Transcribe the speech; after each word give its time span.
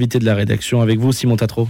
Invité 0.00 0.20
de 0.20 0.26
la 0.26 0.36
rédaction 0.36 0.80
avec 0.80 1.00
vous, 1.00 1.10
Simon 1.10 1.34
Tatro. 1.34 1.68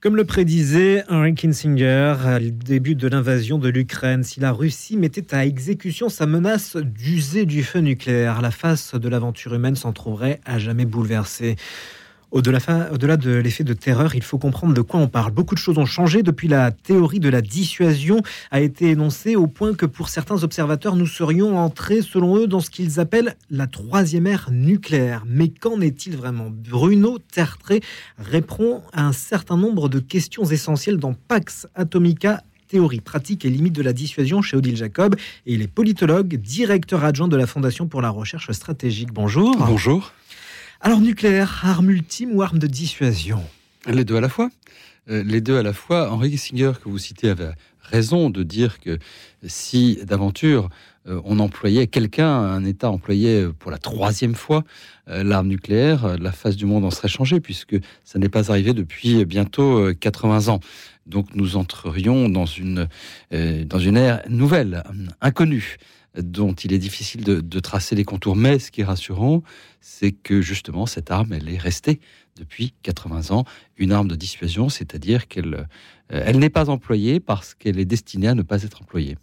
Comme 0.00 0.16
le 0.16 0.24
prédisait 0.24 1.04
Henry 1.08 1.32
Kissinger 1.32 2.16
à 2.24 2.40
le 2.40 2.50
début 2.50 2.96
de 2.96 3.06
l'invasion 3.06 3.56
de 3.56 3.68
l'Ukraine, 3.68 4.24
si 4.24 4.40
la 4.40 4.50
Russie 4.50 4.96
mettait 4.96 5.32
à 5.32 5.46
exécution 5.46 6.08
sa 6.08 6.26
menace 6.26 6.76
d'user 6.76 7.46
du 7.46 7.62
feu 7.62 7.78
nucléaire, 7.78 8.42
la 8.42 8.50
face 8.50 8.96
de 8.96 9.08
l'aventure 9.08 9.54
humaine 9.54 9.76
s'en 9.76 9.92
trouverait 9.92 10.40
à 10.44 10.58
jamais 10.58 10.86
bouleversée. 10.86 11.54
Au-delà, 12.32 13.18
de 13.18 13.30
l'effet 13.34 13.62
de 13.62 13.74
terreur, 13.74 14.14
il 14.14 14.22
faut 14.22 14.38
comprendre 14.38 14.72
de 14.72 14.80
quoi 14.80 14.98
on 14.98 15.06
parle. 15.06 15.32
Beaucoup 15.32 15.54
de 15.54 15.60
choses 15.60 15.76
ont 15.76 15.84
changé 15.84 16.22
depuis 16.22 16.48
la 16.48 16.70
théorie 16.70 17.20
de 17.20 17.28
la 17.28 17.42
dissuasion 17.42 18.22
a 18.50 18.62
été 18.62 18.88
énoncée 18.88 19.36
au 19.36 19.46
point 19.46 19.74
que 19.74 19.84
pour 19.84 20.08
certains 20.08 20.42
observateurs, 20.42 20.96
nous 20.96 21.06
serions 21.06 21.58
entrés, 21.58 22.00
selon 22.00 22.38
eux, 22.38 22.46
dans 22.46 22.60
ce 22.60 22.70
qu'ils 22.70 23.00
appellent 23.00 23.36
la 23.50 23.66
troisième 23.66 24.26
ère 24.26 24.48
nucléaire. 24.50 25.24
Mais 25.26 25.48
qu'en 25.48 25.82
est-il 25.82 26.16
vraiment? 26.16 26.48
Bruno 26.50 27.18
Tertré 27.18 27.82
répond 28.16 28.80
à 28.94 29.04
un 29.04 29.12
certain 29.12 29.58
nombre 29.58 29.90
de 29.90 29.98
questions 29.98 30.44
essentielles 30.44 30.96
dans 30.96 31.12
Pax 31.12 31.66
Atomica 31.74 32.42
théorie, 32.68 33.02
pratique 33.02 33.44
et 33.44 33.50
limite 33.50 33.74
de 33.74 33.82
la 33.82 33.92
dissuasion 33.92 34.40
chez 34.40 34.56
Odile 34.56 34.76
Jacob. 34.76 35.16
Et 35.44 35.52
il 35.52 35.60
est 35.60 35.68
politologue, 35.68 36.36
directeur 36.36 37.04
adjoint 37.04 37.28
de 37.28 37.36
la 37.36 37.46
Fondation 37.46 37.86
pour 37.86 38.00
la 38.00 38.08
recherche 38.08 38.50
stratégique. 38.52 39.12
Bonjour. 39.12 39.54
Bonjour. 39.58 40.14
Alors 40.84 41.00
nucléaire, 41.00 41.60
arme 41.62 41.90
ultime 41.90 42.32
ou 42.34 42.42
arme 42.42 42.58
de 42.58 42.66
dissuasion? 42.66 43.40
Les 43.86 44.04
deux 44.04 44.16
à 44.16 44.20
la 44.20 44.28
fois. 44.28 44.50
Euh, 45.08 45.22
les 45.22 45.40
deux 45.40 45.56
à 45.56 45.62
la 45.62 45.72
fois. 45.72 46.10
Henri 46.10 46.32
Kissinger, 46.32 46.72
que 46.82 46.88
vous 46.88 46.98
citez, 46.98 47.28
avait 47.28 47.52
raison 47.82 48.30
de 48.30 48.42
dire 48.42 48.80
que 48.80 48.98
si 49.46 50.00
d'aventure 50.04 50.70
euh, 51.06 51.20
on 51.24 51.38
employait 51.38 51.86
quelqu'un, 51.86 52.26
un 52.26 52.64
État 52.64 52.90
employait 52.90 53.46
pour 53.60 53.70
la 53.70 53.78
troisième 53.78 54.34
fois 54.34 54.64
euh, 55.06 55.22
l'arme 55.22 55.46
nucléaire, 55.46 56.18
la 56.18 56.32
face 56.32 56.56
du 56.56 56.66
monde 56.66 56.84
en 56.84 56.90
serait 56.90 57.06
changée, 57.06 57.38
puisque 57.38 57.76
ça 58.02 58.18
n'est 58.18 58.28
pas 58.28 58.50
arrivé 58.50 58.72
depuis 58.72 59.24
bientôt 59.24 59.94
80 59.94 60.48
ans. 60.48 60.58
Donc 61.06 61.28
nous 61.36 61.56
entrerions 61.56 62.28
dans 62.28 62.46
une, 62.46 62.88
dans 63.30 63.78
une 63.78 63.96
ère 63.96 64.22
nouvelle, 64.28 64.82
inconnue 65.20 65.78
dont 66.16 66.52
il 66.52 66.72
est 66.72 66.78
difficile 66.78 67.24
de, 67.24 67.60
tracer 67.60 67.94
les 67.94 68.04
contours. 68.04 68.36
Mais 68.36 68.58
ce 68.58 68.70
qui 68.70 68.82
est 68.82 68.84
rassurant, 68.84 69.42
c'est 69.80 70.12
que 70.12 70.40
justement, 70.40 70.86
cette 70.86 71.10
arme, 71.10 71.32
elle 71.32 71.48
est 71.48 71.58
restée 71.58 72.00
depuis 72.36 72.74
80 72.82 73.30
ans 73.34 73.44
une 73.76 73.92
arme 73.92 74.08
de 74.08 74.16
dissuasion, 74.16 74.68
c'est-à-dire 74.68 75.28
qu'elle 75.28 75.54
euh, 76.12 76.22
elle 76.24 76.38
n'est 76.38 76.50
pas 76.50 76.70
employée 76.70 77.20
parce 77.20 77.54
qu'elle 77.54 77.78
est 77.78 77.84
destinée 77.84 78.28
à 78.28 78.34
ne 78.34 78.42
pas 78.42 78.62
être 78.62 78.82
employée. 78.82 79.16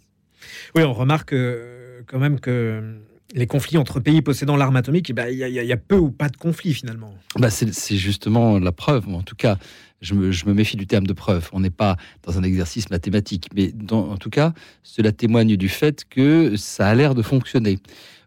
Oui, 0.74 0.82
on 0.82 0.92
remarque 0.92 1.32
euh, 1.32 2.02
quand 2.06 2.18
même 2.18 2.40
que 2.40 3.00
les 3.34 3.46
conflits 3.46 3.78
entre 3.78 4.00
pays 4.00 4.22
possédant 4.22 4.56
l'arme 4.56 4.76
atomique, 4.76 5.10
eh 5.10 5.12
ben, 5.12 5.28
il 5.28 5.38
y, 5.38 5.72
a 5.72 5.76
peu 5.76 5.96
ou 5.96 6.10
pas 6.10 6.28
de 6.28 6.36
conflits 6.36 6.74
finalement. 6.74 7.14
Bah 7.36 7.50
c'est 7.50 7.96
justement 7.96 8.58
la 8.58 8.72
preuve, 8.72 9.08
en 9.08 9.22
tout 9.22 9.36
cas, 9.36 9.58
je 10.00 10.14
me, 10.14 10.54
méfie 10.54 10.76
du 10.76 10.86
terme 10.86 11.06
de 11.06 11.12
preuve. 11.12 11.48
On 11.52 11.60
n'est 11.60 11.70
pas 11.70 11.96
dans 12.22 12.38
un 12.38 12.42
exercice 12.42 12.90
mathématique, 12.90 13.48
mais 13.54 13.72
en 13.90 14.16
tout 14.16 14.30
cas, 14.30 14.52
cela 14.82 15.12
témoigne 15.12 15.56
du 15.56 15.68
fait 15.68 16.04
que 16.08 16.56
ça 16.56 16.88
a 16.88 16.94
l'air 16.94 17.14
de 17.14 17.22
fonctionner. 17.22 17.78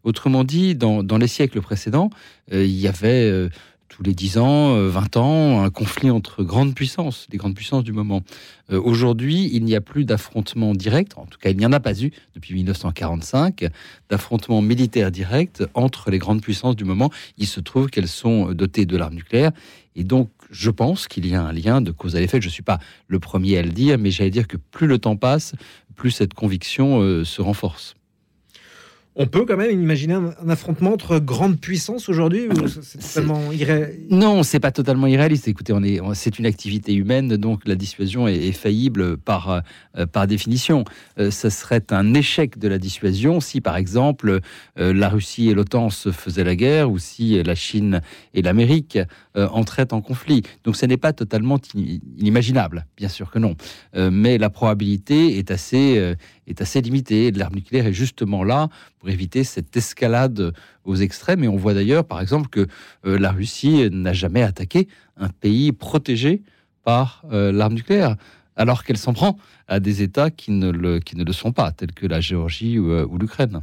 Autrement 0.03 0.43
dit, 0.43 0.75
dans, 0.75 1.17
les 1.17 1.27
siècles 1.27 1.61
précédents, 1.61 2.09
euh, 2.51 2.65
il 2.65 2.77
y 2.77 2.87
avait 2.87 3.29
euh, 3.29 3.49
tous 3.89 4.03
les 4.03 4.13
10 4.13 4.37
ans, 4.39 4.75
20 4.75 5.17
euh, 5.17 5.19
ans, 5.19 5.63
un 5.63 5.69
conflit 5.69 6.09
entre 6.09 6.43
grandes 6.43 6.73
puissances, 6.73 7.27
les 7.31 7.37
grandes 7.37 7.55
puissances 7.55 7.83
du 7.83 7.91
moment. 7.91 8.21
Euh, 8.71 8.81
aujourd'hui, 8.81 9.49
il 9.53 9.63
n'y 9.63 9.75
a 9.75 9.81
plus 9.81 10.05
d'affrontement 10.05 10.73
direct, 10.73 11.13
en 11.17 11.25
tout 11.25 11.37
cas 11.39 11.49
il 11.49 11.57
n'y 11.57 11.65
en 11.65 11.71
a 11.73 11.79
pas 11.79 12.01
eu 12.01 12.11
depuis 12.33 12.55
1945, 12.55 13.67
d'affrontement 14.09 14.61
militaire 14.61 15.11
direct 15.11 15.63
entre 15.73 16.09
les 16.09 16.17
grandes 16.17 16.41
puissances 16.41 16.75
du 16.75 16.85
moment. 16.85 17.11
Il 17.37 17.47
se 17.47 17.59
trouve 17.59 17.89
qu'elles 17.89 18.07
sont 18.07 18.51
dotées 18.53 18.85
de 18.85 18.97
l'arme 18.97 19.15
nucléaire 19.15 19.51
et 19.95 20.03
donc 20.03 20.29
je 20.49 20.69
pense 20.69 21.07
qu'il 21.07 21.27
y 21.27 21.35
a 21.35 21.43
un 21.43 21.51
lien 21.51 21.81
de 21.81 21.91
cause 21.91 22.15
à 22.15 22.21
effet. 22.21 22.41
Je 22.41 22.47
ne 22.47 22.51
suis 22.51 22.63
pas 22.63 22.79
le 23.07 23.19
premier 23.19 23.57
à 23.57 23.61
le 23.61 23.71
dire, 23.71 23.97
mais 23.97 24.11
j'allais 24.11 24.29
dire 24.29 24.47
que 24.47 24.57
plus 24.57 24.87
le 24.87 24.97
temps 24.97 25.17
passe, 25.17 25.53
plus 25.95 26.11
cette 26.11 26.33
conviction 26.33 27.01
euh, 27.01 27.23
se 27.23 27.41
renforce. 27.41 27.95
On 29.15 29.27
peut 29.27 29.45
quand 29.45 29.57
même 29.57 29.79
imaginer 29.79 30.15
un, 30.15 30.49
affrontement 30.49 30.93
entre 30.93 31.19
grandes 31.19 31.59
puissances 31.59 32.09
aujourd'hui 32.09 32.47
C'est 32.81 32.99
totalement 32.99 33.51
irréaliste 33.51 34.09
Non, 34.09 34.41
c'est 34.41 34.59
pas 34.59 34.71
totalement 34.71 35.05
irréaliste. 35.05 35.47
Écoutez, 35.47 35.71
on 35.71 35.83
est, 35.83 35.99
c'est 36.15 36.39
une 36.39 36.47
activité 36.47 36.95
humaine, 36.95 37.37
donc 37.37 37.61
la 37.67 37.75
dissuasion 37.75 38.27
est, 38.27 38.51
faillible 38.53 39.17
par, 39.17 39.61
euh, 39.97 40.05
par 40.07 40.25
définition. 40.25 40.83
Euh, 41.19 41.29
ça 41.29 41.51
serait 41.51 41.83
un 41.91 42.15
échec 42.15 42.57
de 42.57 42.67
la 42.67 42.79
dissuasion 42.79 43.39
si, 43.39 43.61
par 43.61 43.77
exemple, 43.77 44.39
euh, 44.79 44.93
la 44.93 45.09
Russie 45.09 45.49
et 45.49 45.53
l'OTAN 45.53 45.91
se 45.91 46.11
faisaient 46.11 46.43
la 46.43 46.55
guerre 46.55 46.89
ou 46.89 46.97
si 46.97 47.41
la 47.43 47.55
Chine 47.55 48.01
et 48.33 48.41
l'Amérique 48.41 48.97
entraient 49.35 49.93
en 49.93 50.01
conflit. 50.01 50.43
Donc, 50.63 50.75
ce 50.75 50.85
n'est 50.85 50.97
pas 50.97 51.13
totalement 51.13 51.59
inimaginable, 52.17 52.85
bien 52.97 53.09
sûr 53.09 53.31
que 53.31 53.39
non. 53.39 53.55
mais 53.95 54.37
la 54.37 54.49
probabilité 54.49 55.37
est 55.37 55.49
assez, 55.51 56.15
est 56.47 56.61
assez 56.61 56.81
limitée. 56.81 57.31
L'arme 57.31 57.55
nucléaire 57.55 57.87
est 57.87 57.93
justement 57.93 58.43
là 58.43 58.69
pour 58.99 59.09
éviter 59.09 59.43
cette 59.43 59.75
escalade 59.75 60.53
aux 60.83 60.95
extrêmes. 60.95 61.43
Et 61.43 61.47
on 61.47 61.55
voit 61.55 61.73
d'ailleurs, 61.73 62.05
par 62.05 62.21
exemple, 62.21 62.49
que 62.49 62.67
euh, 63.05 63.17
la 63.17 63.31
Russie 63.31 63.89
n'a 63.91 64.13
jamais 64.13 64.43
attaqué 64.43 64.87
un 65.17 65.29
pays 65.29 65.71
protégé 65.71 66.41
par 66.83 67.23
euh, 67.31 67.51
l'arme 67.51 67.73
nucléaire, 67.73 68.15
alors 68.55 68.83
qu'elle 68.83 68.97
s'en 68.97 69.13
prend 69.13 69.37
à 69.67 69.79
des 69.79 70.01
États 70.01 70.29
qui 70.29 70.51
ne 70.51 70.69
le, 70.69 70.99
qui 70.99 71.15
ne 71.15 71.23
le 71.23 71.33
sont 71.33 71.51
pas, 71.51 71.71
tels 71.71 71.93
que 71.93 72.05
la 72.05 72.19
Géorgie 72.19 72.77
ou, 72.77 72.91
euh, 72.91 73.07
l'Ukraine. 73.19 73.61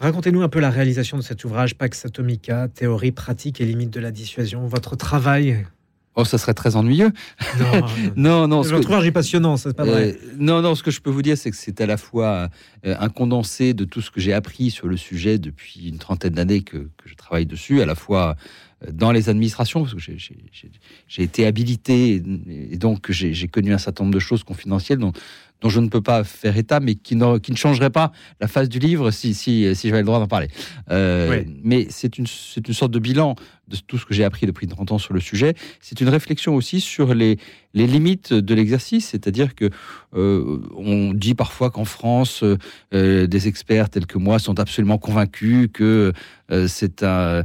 Racontez-nous 0.00 0.42
un 0.42 0.48
peu 0.48 0.60
la 0.60 0.70
réalisation 0.70 1.16
de 1.16 1.22
cet 1.22 1.44
ouvrage 1.44 1.74
Pax 1.74 2.04
Atomica, 2.04 2.68
théorie, 2.68 3.10
pratique 3.10 3.60
et 3.60 3.64
limite 3.64 3.90
de 3.90 3.98
la 3.98 4.12
dissuasion. 4.12 4.66
Votre 4.66 4.94
travail 4.94 5.66
Oh, 6.14 6.24
ça 6.24 6.36
serait 6.36 6.54
très 6.54 6.74
ennuyeux. 6.74 7.12
Non, 7.60 7.86
non, 8.16 8.48
non. 8.48 8.62
Votre 8.62 8.88
ouvrage 8.88 9.06
est 9.06 9.12
passionnant, 9.12 9.56
c'est 9.56 9.72
pas 9.72 9.84
vrai. 9.84 10.18
Euh, 10.20 10.32
non, 10.36 10.62
non. 10.62 10.74
Ce 10.74 10.82
que 10.82 10.90
je 10.90 11.00
peux 11.00 11.10
vous 11.10 11.22
dire, 11.22 11.38
c'est 11.38 11.50
que 11.50 11.56
c'est 11.56 11.80
à 11.80 11.86
la 11.86 11.96
fois 11.96 12.48
euh, 12.84 12.96
un 12.98 13.08
condensé 13.08 13.72
de 13.72 13.84
tout 13.84 14.00
ce 14.00 14.10
que 14.10 14.20
j'ai 14.20 14.32
appris 14.32 14.70
sur 14.70 14.88
le 14.88 14.96
sujet 14.96 15.38
depuis 15.38 15.88
une 15.88 15.98
trentaine 15.98 16.34
d'années 16.34 16.62
que, 16.62 16.76
que, 16.76 17.08
je 17.08 17.14
travaille 17.14 17.46
dessus, 17.46 17.82
à 17.82 17.86
la 17.86 17.94
fois 17.94 18.34
euh, 18.84 18.90
dans 18.90 19.12
les 19.12 19.28
administrations, 19.28 19.82
parce 19.82 19.94
que 19.94 20.00
j'ai 20.00 21.22
été 21.22 21.46
habilité 21.46 22.22
et 22.70 22.76
donc 22.76 23.10
j'ai 23.10 23.48
connu 23.48 23.72
un 23.72 23.78
certain 23.78 24.04
nombre 24.04 24.14
de 24.14 24.20
choses 24.20 24.42
confidentielles 24.42 24.98
dont, 24.98 25.12
dont 25.60 25.68
je 25.68 25.80
ne 25.80 25.88
peux 25.88 26.00
pas 26.00 26.24
faire 26.24 26.56
état, 26.56 26.80
mais 26.80 26.94
qui 26.94 27.16
ne, 27.16 27.38
qui 27.38 27.50
ne 27.50 27.56
changerait 27.56 27.90
pas 27.90 28.12
la 28.40 28.46
phase 28.46 28.68
du 28.68 28.78
livre 28.78 29.10
si, 29.10 29.34
si, 29.34 29.74
si 29.74 29.88
j'avais 29.88 30.00
le 30.00 30.06
droit 30.06 30.20
d'en 30.20 30.28
parler. 30.28 30.48
Euh, 30.90 31.42
mais 31.64 31.86
c'est 31.90 32.18
une, 32.18 32.26
une 32.66 32.74
sorte 32.74 32.92
de 32.92 32.98
bilan 32.98 33.34
de 33.66 33.76
tout 33.76 33.98
ce 33.98 34.06
que 34.06 34.14
j'ai 34.14 34.24
appris 34.24 34.46
depuis 34.46 34.66
30 34.66 34.92
ans 34.92 34.98
sur 34.98 35.12
le 35.12 35.20
sujet. 35.20 35.54
C'est 35.80 36.00
une 36.00 36.08
réflexion 36.08 36.54
aussi 36.54 36.80
sur 36.80 37.12
les, 37.12 37.38
les 37.74 37.86
limites 37.86 38.32
de 38.32 38.54
l'exercice, 38.54 39.08
c'est-à-dire 39.08 39.54
que 39.54 39.68
euh, 40.14 40.58
on 40.74 41.12
dit 41.12 41.34
parfois 41.34 41.70
qu'en 41.70 41.84
France, 41.84 42.44
euh, 42.94 43.26
des 43.26 43.48
experts 43.48 43.90
tels 43.90 44.06
que 44.06 44.16
moi 44.16 44.38
sont 44.38 44.58
absolument 44.58 44.96
convaincus 44.96 45.68
que 45.72 46.12
c'est 46.66 47.02
la 47.02 47.44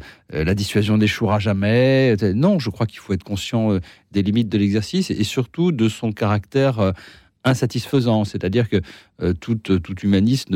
dissuasion 0.56 0.98
n'échouera 0.98 1.38
jamais. 1.38 2.16
Non, 2.34 2.58
je 2.58 2.70
crois 2.70 2.86
qu'il 2.86 3.00
faut 3.00 3.12
être 3.12 3.26
conscient 3.26 3.78
des 4.14 4.22
limites 4.22 4.48
de 4.48 4.58
l'exercice 4.58 5.12
et 5.12 5.24
surtout 5.26 5.74
de 5.74 5.90
son 5.90 6.14
caractère 6.14 6.94
insatisfaisant. 7.44 8.26
C'est-à-dire 8.26 8.70
que 8.70 8.82
euh, 9.22 9.34
tout, 9.34 9.56
tout 9.56 10.00
humaniste, 10.02 10.50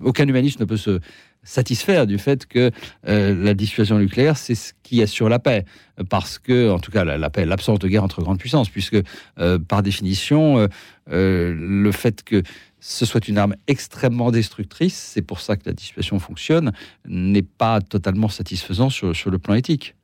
aucun 0.00 0.26
humaniste 0.26 0.60
ne 0.60 0.64
peut 0.64 0.76
se 0.76 1.00
satisfaire 1.44 2.06
du 2.06 2.18
fait 2.18 2.46
que 2.46 2.70
euh, 3.08 3.34
la 3.34 3.54
dissuasion 3.54 3.98
nucléaire, 3.98 4.36
c'est 4.36 4.54
ce 4.54 4.72
qui 4.82 5.02
assure 5.02 5.28
la 5.28 5.38
paix. 5.38 5.64
Parce 6.08 6.38
que, 6.38 6.70
en 6.70 6.78
tout 6.78 6.90
cas, 6.90 7.04
la, 7.04 7.30
paix, 7.30 7.44
l'absence 7.44 7.78
de 7.78 7.88
guerre 7.88 8.04
entre 8.04 8.22
grandes 8.22 8.38
puissances, 8.38 8.68
puisque 8.68 9.00
euh, 9.38 9.58
par 9.58 9.82
définition, 9.82 10.68
le 11.08 11.90
fait 11.92 12.22
que 12.22 12.42
ce 12.80 13.06
soit 13.06 13.28
une 13.28 13.38
arme 13.38 13.54
extrêmement 13.68 14.30
destructrice, 14.30 14.96
c'est 14.96 15.22
pour 15.22 15.40
ça 15.40 15.56
que 15.56 15.62
la 15.66 15.72
dissuasion 15.72 16.18
fonctionne, 16.18 16.72
n'est 17.06 17.42
pas 17.42 17.80
totalement 17.80 18.28
satisfaisant 18.28 18.90
sur, 18.90 19.14
sur 19.14 19.30
le 19.30 19.38
plan 19.38 19.54
éthique. 19.54 19.94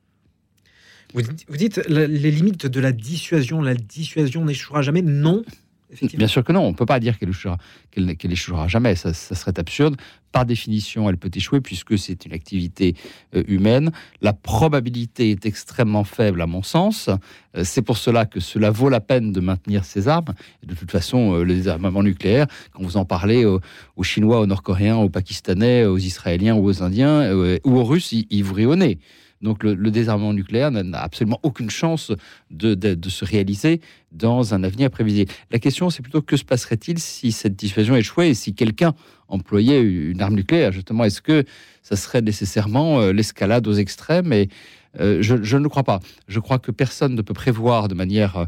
Vous 1.13 1.57
dites 1.57 1.81
les 1.87 2.31
limites 2.31 2.67
de 2.67 2.79
la 2.79 2.91
dissuasion, 2.91 3.61
la 3.61 3.73
dissuasion 3.73 4.45
n'échouera 4.45 4.81
jamais? 4.81 5.01
Non, 5.01 5.43
Bien 6.01 6.27
sûr 6.27 6.43
que 6.43 6.51
non, 6.51 6.61
on 6.61 6.69
ne 6.69 6.75
peut 6.75 6.85
pas 6.85 6.99
dire 6.99 7.17
qu'elle 7.17 8.31
échouera, 8.31 8.67
jamais, 8.67 8.95
ça, 8.95 9.13
serait 9.13 9.57
absurde. 9.57 9.97
Par 10.31 10.45
définition, 10.45 11.09
elle 11.09 11.17
peut 11.17 11.31
échouer 11.33 11.61
puisque 11.61 11.97
c'est 11.97 12.25
une 12.25 12.33
activité 12.33 12.93
euh, 13.35 13.43
humaine. 13.47 13.91
La 14.21 14.31
probabilité 14.31 15.31
est 15.31 15.47
extrêmement 15.47 16.03
faible 16.03 16.43
à 16.43 16.45
mon 16.45 16.61
sens. 16.61 17.09
Euh, 17.57 17.63
c'est 17.63 17.81
pour 17.81 17.97
cela 17.97 18.27
que 18.27 18.39
cela 18.39 18.69
vaut 18.69 18.89
la 18.89 18.99
peine 18.99 19.31
de 19.31 19.39
maintenir 19.39 19.83
ces 19.83 20.07
armes. 20.07 20.35
de 20.63 20.75
toute 20.75 20.91
façon, 20.91 21.33
euh, 21.33 21.43
les 21.43 21.67
armements 21.67 22.03
nucléaires, 22.03 22.45
quand 22.71 22.83
vous 22.83 22.97
en 22.97 23.05
parlez 23.05 23.45
aux, 23.45 23.59
Chinois, 24.03 24.39
aux 24.41 24.45
Nord-Coréens, 24.45 24.97
aux 24.97 25.09
Pakistanais, 25.09 25.85
aux 25.85 25.97
Israéliens 25.97 26.53
ou 26.53 26.65
aux 26.65 26.83
Indiens 26.83 27.33
ou 27.33 27.77
aux 27.77 27.83
Russes, 27.83 28.11
ils, 28.11 28.43
vous 28.43 28.53
rient 28.53 28.67
au 28.67 28.75
nez. 28.75 28.99
Donc 29.41 29.63
le, 29.63 29.75
désarmement 29.91 30.33
nucléaire 30.33 30.71
n'a 30.71 31.01
absolument 31.01 31.39
aucune 31.43 31.69
chance 31.69 32.11
de, 32.51 33.09
se 33.09 33.25
réaliser 33.25 33.81
dans 34.11 34.53
un 34.53 34.63
avenir 34.63 34.89
prévisible. 34.89 35.31
La 35.51 35.59
question, 35.59 35.89
c'est 35.89 36.01
plutôt 36.01 36.21
que 36.21 36.35
se 36.35 36.43
passerait-il 36.43 36.99
si 36.99 37.31
cette 37.31 37.55
dissuasion 37.55 37.95
échouait 37.95 38.29
et 38.29 38.33
si 38.33 38.53
quelqu'un 38.53 38.93
employait 39.27 39.81
une 39.81 40.21
arme 40.21 40.35
nucléaire? 40.35 40.71
Justement, 40.71 41.05
est-ce 41.05 41.21
que 41.21 41.45
ça 41.83 41.95
serait 41.95 42.21
nécessairement 42.21 42.99
euh, 42.99 43.13
l'escalade 43.13 43.65
aux 43.67 43.73
extrêmes? 43.73 44.33
Et 44.33 44.49
je, 44.97 45.57
ne 45.57 45.67
crois 45.67 45.83
pas. 45.83 45.99
Je 46.27 46.39
crois 46.39 46.59
que 46.59 46.71
personne 46.71 47.15
ne 47.15 47.21
peut 47.21 47.35
prévoir 47.35 47.87
de 47.87 47.95
manière 47.95 48.47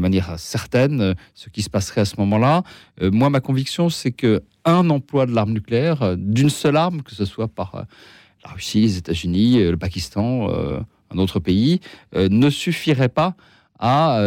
manière 0.00 0.38
certaine 0.38 1.14
ce 1.34 1.50
qui 1.50 1.60
se 1.60 1.68
passerait 1.68 2.00
à 2.00 2.04
ce 2.06 2.14
moment-là. 2.20 2.62
moi, 3.02 3.28
ma 3.28 3.40
conviction, 3.40 3.90
c'est 3.90 4.12
que 4.12 4.42
un 4.64 4.88
emploi 4.88 5.26
de 5.26 5.32
l'arme 5.32 5.52
nucléaire, 5.52 6.16
d'une 6.16 6.48
seule 6.48 6.76
arme, 6.76 7.02
que 7.02 7.14
ce 7.14 7.26
soit 7.26 7.48
par 7.48 7.84
la 8.44 8.52
Russie, 8.52 8.82
les 8.82 8.98
États-Unis, 8.98 9.62
le 9.64 9.76
Pakistan, 9.76 10.48
un 11.10 11.18
autre 11.18 11.40
pays, 11.40 11.80
ne 12.14 12.50
suffirait 12.50 13.08
pas 13.08 13.34
à, 13.78 14.20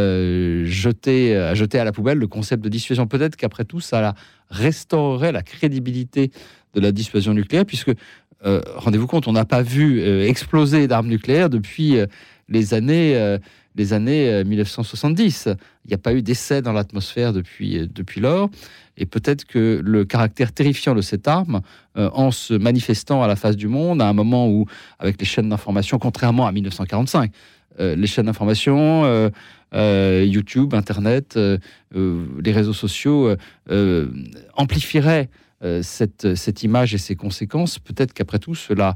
jeter, 0.66 1.36
à 1.36 1.84
la 1.84 1.92
poubelle 1.92 2.18
le 2.18 2.28
concept 2.28 2.64
de 2.64 2.70
dissuasion. 2.70 3.08
Peut-être 3.08 3.36
qu'après 3.36 3.66
tout, 3.66 3.80
ça 3.80 4.14
restaurerait 4.50 5.32
la 5.32 5.44
crédibilité 5.44 6.32
de 6.74 6.82
la 6.82 6.92
dissuasion 6.92 7.34
nucléaire, 7.34 7.66
puisque, 7.66 7.92
euh, 8.46 8.62
rendez-vous 8.76 9.08
compte, 9.08 9.28
on 9.28 9.34
n'a 9.34 9.46
pas 9.46 9.62
vu 9.62 10.02
euh, 10.02 10.28
exploser 10.28 10.88
d'armes 10.88 11.08
nucléaires 11.08 11.50
depuis 11.50 11.98
euh, 11.98 12.06
les 12.52 12.74
années, 12.74 13.38
les 13.76 13.94
années 13.94 14.44
1970. 14.44 15.50
Il 15.86 15.88
n'y 15.88 15.94
a 15.94 15.98
pas 15.98 16.14
eu 16.14 16.22
d'essai 16.22 16.62
dans 16.62 16.74
l'atmosphère 16.74 17.34
depuis, 17.34 17.88
depuis 17.92 18.22
lors. 18.22 18.50
Et 18.98 19.06
peut-être 19.06 19.46
que 19.46 19.82
le 19.84 20.06
caractère 20.06 20.52
terrifiant 20.52 20.94
de 20.94 21.02
cette 21.02 21.28
arme, 21.28 21.62
en 21.96 22.30
se 22.32 22.54
manifestant 22.54 23.24
à 23.24 23.28
la 23.28 23.36
face 23.36 23.56
du 23.56 23.68
monde, 23.68 24.02
à 24.02 24.08
un 24.08 24.14
moment 24.14 24.50
où, 24.50 24.66
avec 25.00 25.20
les 25.20 25.26
chaînes 25.26 25.50
d'information, 25.50 25.98
contrairement 25.98 26.46
à 26.46 26.52
1945, 26.52 27.32
les 27.80 28.08
chaînes 28.08 28.26
d'information, 28.28 29.32
YouTube, 29.74 30.76
Internet, 30.76 31.40
les 31.94 32.52
réseaux 32.52 32.74
sociaux 32.74 33.36
amplifieraient 34.56 35.30
euh, 35.64 35.84
cette, 35.84 36.34
cette 36.34 36.64
image 36.64 36.96
et 36.96 36.98
ses 36.98 37.16
conséquences, 37.16 37.78
peut-être 37.78 38.14
qu'après 38.14 38.40
tout, 38.40 38.56
cela 38.56 38.90
euh, 38.90 38.94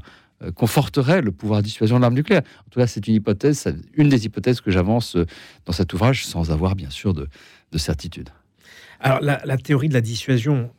conforterait 0.54 1.22
le 1.22 1.32
pouvoir 1.32 1.60
de 1.60 1.64
dissuasion 1.64 1.96
de 1.96 2.02
l'arme 2.02 2.14
nucléaire. 2.14 2.42
En 2.66 2.70
tout 2.70 2.80
cas, 2.80 2.86
c'est 2.86 3.06
une 3.06 3.14
hypothèse, 3.14 3.66
une 3.94 4.08
des 4.08 4.26
hypothèses 4.26 4.60
que 4.60 4.70
j'avance 4.70 5.16
euh, 5.16 5.26
dans 5.64 5.72
cet 5.72 5.92
ouvrage, 5.92 6.26
sans 6.26 6.50
avoir 6.50 6.74
bien 6.74 6.90
sûr 6.90 7.14
de, 7.14 7.28
certitude. 7.76 8.30
Alors, 9.00 9.20
la, 9.20 9.42
la, 9.44 9.58
théorie 9.58 9.88
de 9.88 9.94
la 9.94 10.00
dissuasion, 10.00 10.70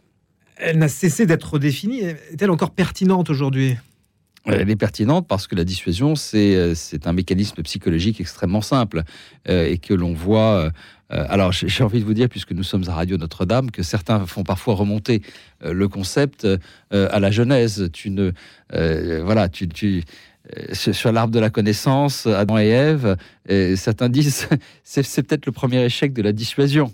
elle 0.58 0.80
n'a 0.80 0.88
cessé 0.88 1.28
d'être 1.28 1.60
définie. 1.60 2.00
Est-elle 2.02 2.50
encore 2.50 2.72
pertinente 2.72 3.30
aujourd'hui? 3.30 3.76
Elle 4.46 4.70
est 4.70 4.76
pertinente 4.76 5.28
parce 5.28 5.46
que 5.46 5.56
la 5.56 5.64
dissuasion, 5.64 6.16
c'est 6.16 7.06
un 7.06 7.14
mécanisme 7.14 7.62
psychologique 7.64 8.22
extrêmement 8.22 8.62
simple 8.62 9.04
et 9.46 9.78
que 9.78 9.94
l'on 9.94 10.14
voit 10.14 10.72
euh, 11.12 11.26
alors, 11.30 11.52
j'ai 11.52 11.84
envie 11.84 12.00
de 12.00 12.06
vous 12.06 12.14
dire, 12.14 12.30
puisque 12.30 12.52
nous 12.52 12.64
sommes 12.64 12.84
à 12.88 12.94
Radio 12.94 13.18
Notre-Dame, 13.18 13.72
que 13.72 13.84
certains 13.84 14.26
font 14.26 14.44
parfois 14.44 14.76
remonter 14.76 15.22
euh, 15.64 15.74
le 15.74 15.88
concept 15.88 16.46
euh, 16.46 16.58
à 16.92 17.20
la 17.20 17.32
Genèse. 17.32 17.90
Tu 17.94 18.10
ne, 18.10 18.32
voilà, 19.22 19.50
tu, 19.50 19.68
tu 19.68 20.04
sur 20.72 21.12
l'arbre 21.12 21.34
de 21.34 21.42
la 21.42 21.50
connaissance, 21.50 22.26
Adam 22.26 22.58
et 22.58 22.70
Ève, 22.70 23.18
certains 23.76 24.08
disent 24.08 24.48
c'est, 24.86 25.04
c'est 25.04 25.22
peut-être 25.22 25.46
le 25.46 25.52
premier 25.52 25.84
échec 25.84 26.14
de 26.14 26.22
la 26.22 26.32
dissuasion, 26.32 26.94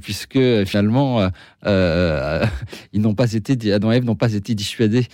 puisque 0.00 0.38
finalement 0.64 1.28
ils 1.66 3.00
n'ont 3.02 3.14
pas 3.14 3.30
été 3.34 3.74
Adam 3.74 3.92
et 3.92 3.96
Ève 3.96 4.04
n'ont 4.04 4.14
pas 4.14 4.32
été 4.32 4.54
dissuadés 4.54 5.06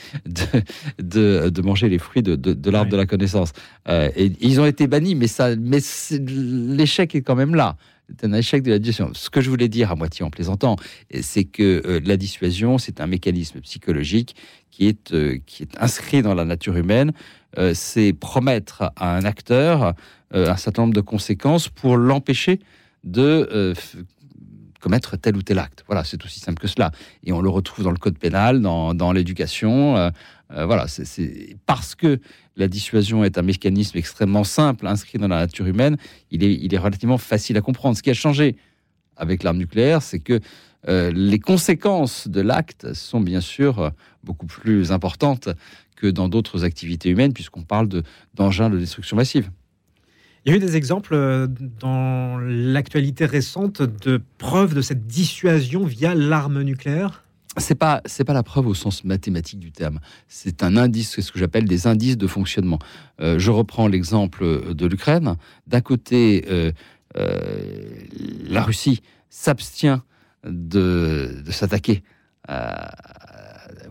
de, 1.00 1.49
de, 1.49 1.62
manger 1.62 1.88
les 1.88 1.99
fruits 1.99 2.23
de, 2.23 2.37
de, 2.37 2.70
l'arbre 2.70 2.93
de 2.93 2.96
la 2.96 3.06
connaissance. 3.06 3.50
et 3.88 4.35
ils 4.41 4.61
ont 4.61 4.67
été 4.67 4.87
bannis, 4.87 5.17
mais 5.17 5.26
ça, 5.26 5.56
mais 5.56 5.81
l'échec 6.12 7.17
est 7.17 7.23
quand 7.23 7.35
même 7.35 7.56
là 7.56 7.76
c'est 8.11 8.27
un 8.27 8.33
échec 8.33 8.62
de 8.62 8.71
la 8.71 8.79
dissuasion. 8.79 9.12
Ce 9.15 9.31
que 9.31 9.41
je 9.41 9.51
voulais 9.51 9.69
dire 9.69 9.91
à 9.91 9.97
moitié 9.97 10.25
en 10.25 10.31
plaisantant, 10.31 10.77
c'est 11.21 11.45
que 11.45 11.83
euh, 11.87 12.01
la 12.05 12.17
dissuasion, 12.17 12.79
c'est 12.79 13.01
un 13.01 13.07
mécanisme 13.07 13.61
psychologique 13.61 14.35
qui 14.71 14.89
est, 14.89 15.12
euh, 15.12 15.39
qui 15.47 15.62
est 15.62 15.81
inscrit 15.81 16.23
dans 16.23 16.35
la 16.35 16.45
nature 16.45 16.77
humaine. 16.77 17.12
Euh, 17.59 17.73
c'est 17.75 18.12
promettre 18.12 18.93
à 18.97 19.17
un 19.17 19.25
acteur 19.25 19.95
un 20.33 20.57
certain 20.57 20.83
nombre 20.83 20.95
de 20.95 21.01
conséquences 21.01 21.69
pour 21.69 21.97
l'empêcher 21.97 22.61
de 23.03 23.75
commettre 24.81 25.17
tel 25.17 25.37
ou 25.37 25.43
tel 25.43 25.59
acte. 25.59 25.83
Voilà, 25.89 26.05
c'est 26.05 26.25
aussi 26.25 26.39
simple 26.39 26.63
que 26.63 26.69
cela. 26.69 26.93
Et 27.25 27.33
on 27.33 27.41
le 27.41 27.49
retrouve 27.49 27.85
dans 27.85 27.91
le 27.91 27.97
code 27.97 28.17
pénal, 28.17 28.61
dans, 28.61 28.95
dans 28.95 29.11
l'éducation. 29.11 30.13
Voilà, 30.52 30.88
c'est 30.88 31.56
parce 31.67 31.94
que 31.94 32.19
la 32.56 32.67
dissuasion 32.67 33.25
est 33.25 33.38
un 33.38 33.43
mécanisme 33.43 33.97
extrêmement 33.97 34.44
simple, 34.44 34.87
inscrit 34.87 35.19
dans 35.19 35.29
la 35.29 35.38
nature 35.38 35.67
humaine, 35.67 35.97
il 36.31 36.43
est, 36.43 36.55
il 36.55 36.75
est 36.75 36.79
relativement 36.79 37.19
facile 37.19 37.56
à 37.56 37.61
comprendre. 37.61 37.97
Ce 37.97 38.02
qui 38.02 38.11
a 38.11 38.14
changé 38.14 38.56
avec 39.17 39.43
l'arme 39.43 39.58
nucléaire, 39.58 40.02
c'est 40.02 40.19
que 40.19 40.41
euh, 40.88 41.12
les 41.14 41.38
conséquences 41.38 42.26
de 42.26 42.41
l'acte 42.41 42.94
sont 42.94 43.20
bien 43.20 43.41
sûr 43.41 43.93
beaucoup 44.25 44.47
plus 44.47 44.93
importantes 44.93 45.50
que 46.00 46.06
dans 46.06 46.29
d'autres 46.29 46.64
activités 46.64 47.11
humaines, 47.11 47.32
puisqu'on 47.32 47.62
parle 47.62 47.88
d'engins 48.35 48.70
de, 48.70 48.79
destruction 48.79 49.17
massive. 49.17 49.50
Il 50.44 50.50
y 50.50 50.55
a 50.55 50.56
eu 50.56 50.61
des 50.61 50.76
exemples 50.76 51.12
euh, 51.14 51.46
dans 51.79 52.38
l'actualité 52.38 53.26
récente 53.26 53.82
de 53.82 54.23
preuves 54.38 54.75
de 54.75 54.81
cette 54.81 55.06
dissuasion 55.06 55.85
via 55.85 56.14
l'arme 56.14 56.62
nucléaire? 56.62 57.25
C'est 57.56 57.75
pas 57.75 58.00
c'est 58.05 58.25
pas 58.25 58.32
la 58.32 58.43
preuve 58.43 58.67
au 58.69 58.75
sens 58.75 59.05
mathématique 59.05 59.58
du 59.58 59.73
terme. 59.73 59.99
C'est 60.29 60.62
un 60.62 60.76
indice, 60.76 61.14
c'est 61.14 61.23
ce 61.23 61.32
que 61.32 61.38
j'appelle 61.38 61.64
des 61.64 61.87
indices 61.87 62.17
de 62.17 62.26
fonctionnement. 62.26 62.79
Euh, 63.20 63.38
je 63.38 63.50
reprends 63.50 63.88
l'exemple 63.88 64.75
de 64.75 64.87
l'Ukraine. 64.87 65.37
D'un 65.67 65.81
côté, 65.81 66.44
euh, 66.49 66.70
euh, 67.17 67.41
la 68.49 68.62
Russie 68.62 69.02
s'abstient 69.29 70.02
de, 70.44 71.43
de 71.44 71.50
s'attaquer 71.50 72.02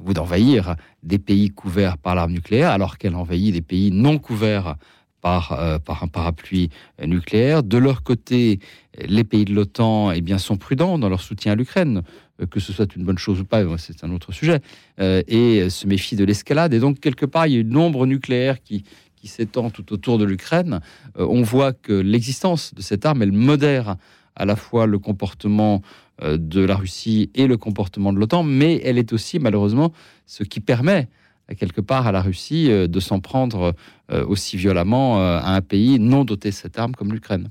ou 0.05 0.13
d'envahir 0.13 0.75
des 1.03 1.19
pays 1.19 1.49
couverts 1.49 1.97
par 1.97 2.15
l'arme 2.15 2.33
nucléaire, 2.33 2.71
alors 2.71 2.97
qu'elle 2.97 3.15
envahit 3.15 3.53
des 3.53 3.61
pays 3.61 3.91
non 3.91 4.17
couverts 4.17 4.75
par, 5.21 5.79
par 5.85 6.03
un 6.03 6.07
parapluie 6.07 6.69
nucléaire. 7.05 7.63
De 7.63 7.77
leur 7.77 8.03
côté, 8.03 8.59
les 8.97 9.23
pays 9.23 9.45
de 9.45 9.53
l'OTAN 9.53 10.11
eh 10.11 10.21
bien, 10.21 10.37
sont 10.37 10.57
prudents 10.57 10.97
dans 10.97 11.09
leur 11.09 11.21
soutien 11.21 11.53
à 11.53 11.55
l'Ukraine. 11.55 12.03
Euh, 12.41 12.45
que 12.45 12.59
ce 12.59 12.73
soit 12.73 12.95
une 12.95 13.03
bonne 13.03 13.17
chose 13.17 13.41
ou 13.41 13.45
pas, 13.45 13.63
c'est 13.77 14.03
un 14.03 14.11
autre 14.11 14.31
sujet, 14.31 14.61
euh, 14.99 15.21
et 15.27 15.69
se 15.69 15.87
méfie 15.87 16.15
de 16.15 16.23
l'escalade. 16.23 16.73
Et 16.73 16.79
donc, 16.79 16.99
quelque 16.99 17.25
part, 17.25 17.47
il 17.47 17.53
y 17.53 17.57
a 17.57 17.59
une 17.59 17.75
ombre 17.75 18.05
nucléaire 18.05 18.61
qui, 18.61 18.83
s'étend 19.23 19.69
tout 19.69 19.91
autour 19.91 20.17
de 20.17 20.23
l'Ukraine. 20.23 20.79
Euh, 21.17 21.27
on 21.29 21.41
voit 21.41 21.73
que 21.73 21.91
l'existence 21.91 22.73
de 22.73 22.81
cette 22.81 23.05
arme, 23.05 23.21
elle 23.21 23.33
modère 23.33 23.97
à 24.35 24.45
la 24.45 24.55
fois 24.55 24.85
le 24.85 24.97
comportement 24.97 25.81
de 26.21 26.61
la 26.61 26.75
Russie 26.75 27.29
et 27.33 27.47
le 27.47 27.55
comportement 27.55 28.11
de 28.11 28.19
l'OTAN, 28.19 28.43
mais 28.43 28.81
elle 28.83 28.97
est 28.97 29.13
aussi, 29.13 29.39
malheureusement, 29.39 29.93
ce 30.25 30.43
qui 30.43 30.59
permet 30.59 31.07
quelque 31.55 31.81
part 31.81 32.07
à 32.07 32.11
la 32.11 32.21
Russie 32.21 32.69
de 32.69 32.99
s'en 32.99 33.19
prendre 33.19 33.73
aussi 34.11 34.57
violemment 34.57 35.19
à 35.19 35.55
un 35.55 35.61
pays 35.61 35.99
non 35.99 36.23
doté 36.25 36.49
de 36.49 36.55
cette 36.55 36.77
arme 36.77 36.93
comme 36.93 37.11
l'Ukraine. 37.11 37.49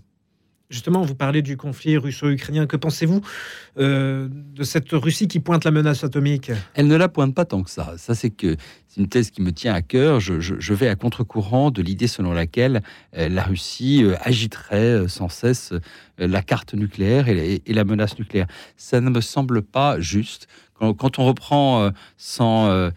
Justement, 0.70 1.00
vous 1.00 1.14
parlez 1.14 1.40
du 1.40 1.56
conflit 1.56 1.96
russo-ukrainien. 1.96 2.66
Que 2.66 2.76
pensez-vous 2.76 3.22
euh, 3.78 4.28
de 4.30 4.62
cette 4.64 4.90
Russie 4.92 5.26
qui 5.26 5.40
pointe 5.40 5.64
la 5.64 5.70
menace 5.70 6.04
atomique? 6.04 6.52
Elle 6.74 6.88
ne 6.88 6.96
la 6.96 7.08
pointe 7.08 7.34
pas 7.34 7.46
tant 7.46 7.62
que 7.62 7.70
ça. 7.70 7.94
Ça, 7.96 8.14
c'est 8.14 8.28
que 8.28 8.54
c'est 8.86 9.00
une 9.00 9.08
thèse 9.08 9.30
qui 9.30 9.40
me 9.40 9.50
tient 9.50 9.72
à 9.72 9.80
cœur. 9.80 10.20
Je, 10.20 10.74
vais 10.74 10.88
à 10.88 10.94
contre-courant 10.94 11.70
de 11.70 11.80
l'idée 11.80 12.06
selon 12.06 12.34
laquelle 12.34 12.82
euh, 13.16 13.30
la 13.30 13.44
Russie 13.44 14.04
euh, 14.04 14.14
agiterait 14.20 15.08
sans 15.08 15.30
cesse 15.30 15.72
la 16.18 16.42
carte 16.42 16.74
nucléaire 16.74 17.28
et, 17.28 17.62
la 17.66 17.84
menace 17.84 18.18
nucléaire. 18.18 18.46
Ça 18.76 19.00
ne 19.00 19.08
me 19.08 19.22
semble 19.22 19.62
pas 19.62 19.98
juste. 20.00 20.48
Quand, 20.78 21.18
on 21.18 21.24
reprend 21.24 21.90
sans, 22.16 22.90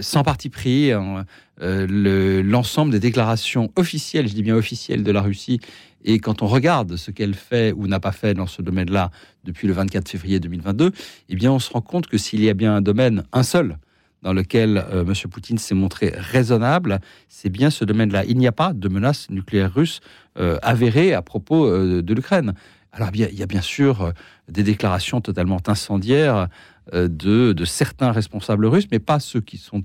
sans 0.00 0.22
parti 0.22 0.48
pris 0.48 0.92
hein, 0.92 1.24
l'ensemble 1.60 2.92
des 2.92 3.00
déclarations 3.00 3.70
officielles, 3.76 4.28
je 4.28 4.34
dis 4.34 4.42
bien 4.42 4.56
officielles, 4.56 5.02
de 5.02 5.10
la 5.12 5.22
Russie 5.22 5.60
et 6.04 6.18
quand 6.18 6.42
on 6.42 6.46
regarde 6.46 6.96
ce 6.96 7.10
qu'elle 7.10 7.34
fait 7.34 7.72
ou 7.72 7.86
n'a 7.86 8.00
pas 8.00 8.12
fait 8.12 8.34
dans 8.34 8.46
ce 8.46 8.62
domaine-là 8.62 9.10
depuis 9.44 9.66
le 9.68 9.74
24 9.74 10.08
février 10.08 10.40
2022, 10.40 10.92
eh 11.28 11.34
bien, 11.34 11.52
on 11.52 11.58
se 11.58 11.70
rend 11.70 11.82
compte 11.82 12.06
que 12.06 12.18
s'il 12.18 12.42
y 12.42 12.48
a 12.48 12.54
bien 12.54 12.74
un 12.76 12.80
domaine, 12.80 13.24
un 13.32 13.42
seul, 13.42 13.76
dans 14.22 14.32
lequel 14.32 14.84
euh, 14.92 15.04
M. 15.04 15.14
Poutine 15.30 15.58
s'est 15.58 15.74
montré 15.74 16.12
raisonnable, 16.14 17.00
c'est 17.28 17.48
bien 17.48 17.70
ce 17.70 17.84
domaine-là. 17.84 18.24
Il 18.26 18.36
n'y 18.38 18.46
a 18.46 18.52
pas 18.52 18.72
de 18.72 18.88
menace 18.88 19.30
nucléaire 19.30 19.72
russe 19.72 20.00
euh, 20.38 20.58
avérée 20.62 21.14
à 21.14 21.22
propos 21.22 21.66
euh, 21.66 22.02
de 22.02 22.14
l'Ukraine. 22.14 22.54
Alors, 22.92 23.10
il 23.14 23.20
y 23.20 23.42
a 23.42 23.46
bien 23.46 23.60
sûr 23.60 24.12
des 24.48 24.62
déclarations 24.62 25.20
totalement 25.20 25.60
incendiaires 25.66 26.48
de, 26.92 27.52
de, 27.52 27.64
certains 27.64 28.10
responsables 28.10 28.66
russes, 28.66 28.88
mais 28.90 28.98
pas 28.98 29.20
ceux 29.20 29.40
qui 29.40 29.58
sont 29.58 29.84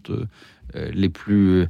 les 0.74 1.10
plus, 1.10 1.68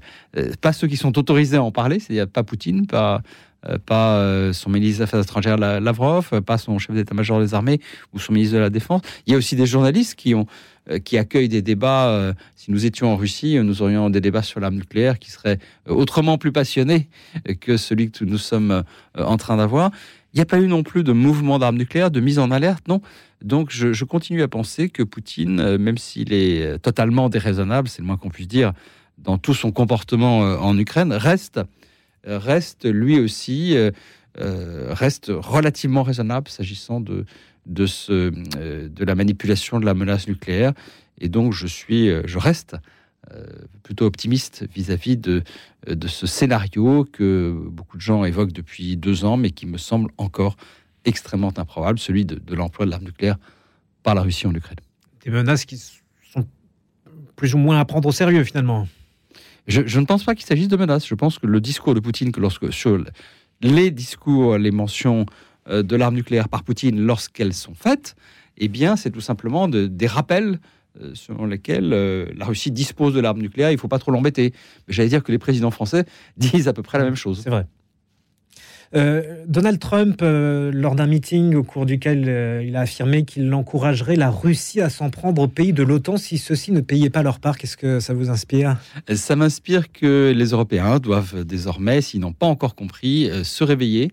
pas 0.61 0.71
ceux 0.71 0.87
qui 0.87 0.95
sont 0.95 1.17
autorisés 1.17 1.57
à 1.57 1.63
en 1.63 1.71
parler. 1.71 1.99
C'est-à-dire 1.99 2.29
pas 2.29 2.43
Poutine, 2.43 2.87
pas 2.87 3.21
euh, 3.67 3.77
euh, 3.91 4.53
son 4.53 4.69
ministre 4.69 4.99
des 4.99 5.03
Affaires 5.03 5.21
étrangères 5.21 5.57
Lavrov, 5.57 6.29
euh, 6.33 6.41
pas 6.41 6.57
son 6.57 6.77
chef 6.79 6.95
d'état-major 6.95 7.39
des 7.39 7.53
armées 7.53 7.79
ou 8.13 8.19
son 8.19 8.33
ministre 8.33 8.55
de 8.55 8.59
la 8.59 8.69
Défense. 8.69 9.01
Il 9.25 9.31
y 9.31 9.35
a 9.35 9.37
aussi 9.37 9.55
des 9.55 9.65
journalistes 9.65 10.15
qui 10.15 10.33
qui 11.03 11.17
accueillent 11.17 11.49
des 11.49 11.63
débats. 11.63 12.35
si 12.55 12.69
nous 12.69 12.85
étions 12.85 13.11
en 13.11 13.15
Russie, 13.15 13.57
nous 13.63 13.81
aurions 13.81 14.11
des 14.11 14.21
débats 14.21 14.43
sur 14.43 14.59
l'arme 14.59 14.75
nucléaire 14.75 15.17
qui 15.17 15.31
seraient 15.31 15.57
autrement 15.87 16.37
plus 16.37 16.51
passionnés 16.51 17.09
que 17.59 17.75
celui 17.75 18.11
que 18.11 18.23
nous 18.23 18.37
sommes 18.37 18.83
en 19.17 19.37
train 19.37 19.57
d'avoir. 19.57 19.89
Il 20.35 20.39
n'y 20.39 20.41
a 20.41 20.45
pas 20.45 20.59
eu 20.59 20.67
non 20.67 20.83
plus 20.83 21.05
de 21.05 21.13
mouvement 21.13 21.59
d'armes 21.59 21.77
nucléaires, 21.77 22.11
de 22.11 22.19
mise 22.19 22.39
en 22.39 22.51
alerte, 22.51 22.89
non. 22.89 23.01
Donc 23.41 23.71
je, 23.71 24.03
continue 24.03 24.41
à 24.41 24.49
penser 24.49 24.89
que 24.89 25.01
Poutine, 25.01 25.77
même 25.77 25.97
s'il 25.97 26.33
est 26.33 26.77
totalement 26.79 27.29
déraisonnable, 27.29 27.87
c'est 27.87 28.01
le 28.01 28.07
moins 28.07 28.17
qu'on 28.17 28.29
puisse 28.29 28.49
dire, 28.49 28.73
dans 29.17 29.37
tout 29.37 29.53
son 29.53 29.71
comportement 29.71 30.39
en 30.39 30.77
Ukraine, 30.77 31.13
reste 31.13 31.61
reste 32.25 32.85
lui 32.85 33.17
aussi 33.17 33.77
reste 34.37 35.31
relativement 35.33 36.03
raisonnable 36.03 36.49
s'agissant 36.49 36.99
de, 36.99 37.25
de 37.65 39.05
la 39.05 39.15
manipulation 39.15 39.79
de 39.79 39.85
la 39.85 39.93
menace 39.93 40.27
nucléaire. 40.27 40.73
Et 41.21 41.29
donc, 41.29 41.53
je, 41.53 41.67
suis, 41.67 42.09
je 42.25 42.37
reste 42.37 42.75
plutôt 43.84 44.05
optimiste 44.05 44.65
vis-à-vis 44.74 45.17
de, 45.17 45.44
de 45.88 46.08
ce 46.08 46.27
scénario 46.27 47.05
que 47.12 47.55
beaucoup 47.70 47.98
de 47.98 48.01
gens 48.01 48.24
évoquent 48.24 48.53
depuis 48.53 48.98
deux 48.98 49.25
ans, 49.25 49.38
mais 49.38 49.51
qui 49.51 49.65
me 49.65 49.77
semble 49.77 50.12
encore 50.17 50.58
extrêmement 51.05 51.53
improbable, 51.58 52.00
celui 52.00 52.25
de, 52.25 52.55
l'emploi 52.55 52.86
de 52.86 52.91
l'arme 52.91 53.05
nucléaire 53.05 53.38
par 54.03 54.15
la 54.15 54.22
Russie 54.22 54.48
en 54.48 54.53
Ukraine. 54.53 54.79
Des 55.24 55.32
menaces 55.32 55.65
qui 55.65 55.77
sont 55.77 56.46
plus 57.36 57.53
ou 57.53 57.58
moins 57.58 57.79
à 57.79 57.86
prendre 57.86 58.08
au 58.08 58.12
sérieux 58.12 58.44
finalement. 58.44 58.88
Je, 59.67 60.00
ne 60.00 60.05
pense 60.05 60.24
pas 60.24 60.36
qu'il 60.36 60.46
s'agisse 60.46 60.67
de 60.67 60.77
menaces. 60.77 61.08
Je 61.08 61.15
pense 61.15 61.39
que 61.39 61.48
le 61.48 61.60
discours 61.60 61.96
de 61.96 62.00
Poutine, 62.00 62.32
que 62.32 62.39
lorsque 62.39 62.72
sur 62.72 63.03
les 63.62 63.89
discours, 63.89 64.58
les 64.58 64.70
mentions 64.70 65.25
euh, 65.67 65.82
de 65.82 65.96
l'arme 65.96 66.13
nucléaire 66.13 66.50
par 66.50 66.63
Poutine 66.63 67.00
lorsqu'elles 67.00 67.53
sont 67.53 67.74
faites, 67.74 68.15
eh 68.58 68.67
bien, 68.67 68.96
c'est 68.96 69.10
tout 69.10 69.22
simplement 69.22 69.67
des 69.67 70.08
rappels 70.08 70.51
euh, 70.53 70.58
selon 71.13 71.45
lesquels 71.45 71.93
euh, 71.93 72.25
la 72.37 72.45
Russie 72.45 72.71
dispose 72.71 73.13
de 73.13 73.19
l'arme 73.19 73.41
nucléaire, 73.41 73.71
il 73.71 73.75
ne 73.75 73.79
faut 73.79 73.87
pas 73.87 73.99
trop 73.99 74.11
l'embêter. 74.11 74.53
J'allais 74.87 75.09
dire 75.09 75.23
que 75.23 75.31
les 75.31 75.37
présidents 75.37 75.71
français 75.71 76.05
disent 76.37 76.67
à 76.67 76.73
peu 76.73 76.83
près 76.83 76.97
la 76.97 77.03
même 77.03 77.15
chose. 77.15 77.41
C'est 77.43 77.49
vrai. 77.49 77.65
Euh, 78.95 79.43
Donald 79.47 79.79
Trump, 79.79 80.21
lors 80.21 80.95
d'un 80.95 81.07
meeting 81.07 81.55
au 81.55 81.63
cours 81.63 81.85
duquel 81.85 82.63
il 82.65 82.75
a 82.75 82.81
affirmé 82.81 83.25
qu'il 83.25 83.51
encouragerait 83.53 84.15
la 84.15 84.29
Russie 84.29 84.79
à 84.79 84.89
s'en 84.89 85.09
prendre 85.09 85.41
au 85.41 85.47
pays 85.47 85.73
de 85.73 85.83
l'OTAN 85.83 86.17
si 86.17 86.37
ceux-ci 86.37 86.71
ne 86.71 86.81
payaient 86.81 87.09
pas 87.09 87.23
leur 87.23 87.39
part, 87.39 87.57
qu'est-ce 87.57 87.77
que 87.77 87.99
ça 87.99 88.13
vous 88.13 88.29
inspire? 88.29 88.77
Ça 89.13 89.35
m'inspire 89.35 89.91
que 89.91 90.31
les 90.33 90.49
Européens 90.49 90.99
doivent 90.99 91.43
désormais, 91.43 92.01
s'ils 92.01 92.21
n'ont 92.21 92.31
pas 92.31 92.45
encore 92.45 92.75
compris, 92.75 93.29
se 93.43 93.63
réveiller 93.63 94.11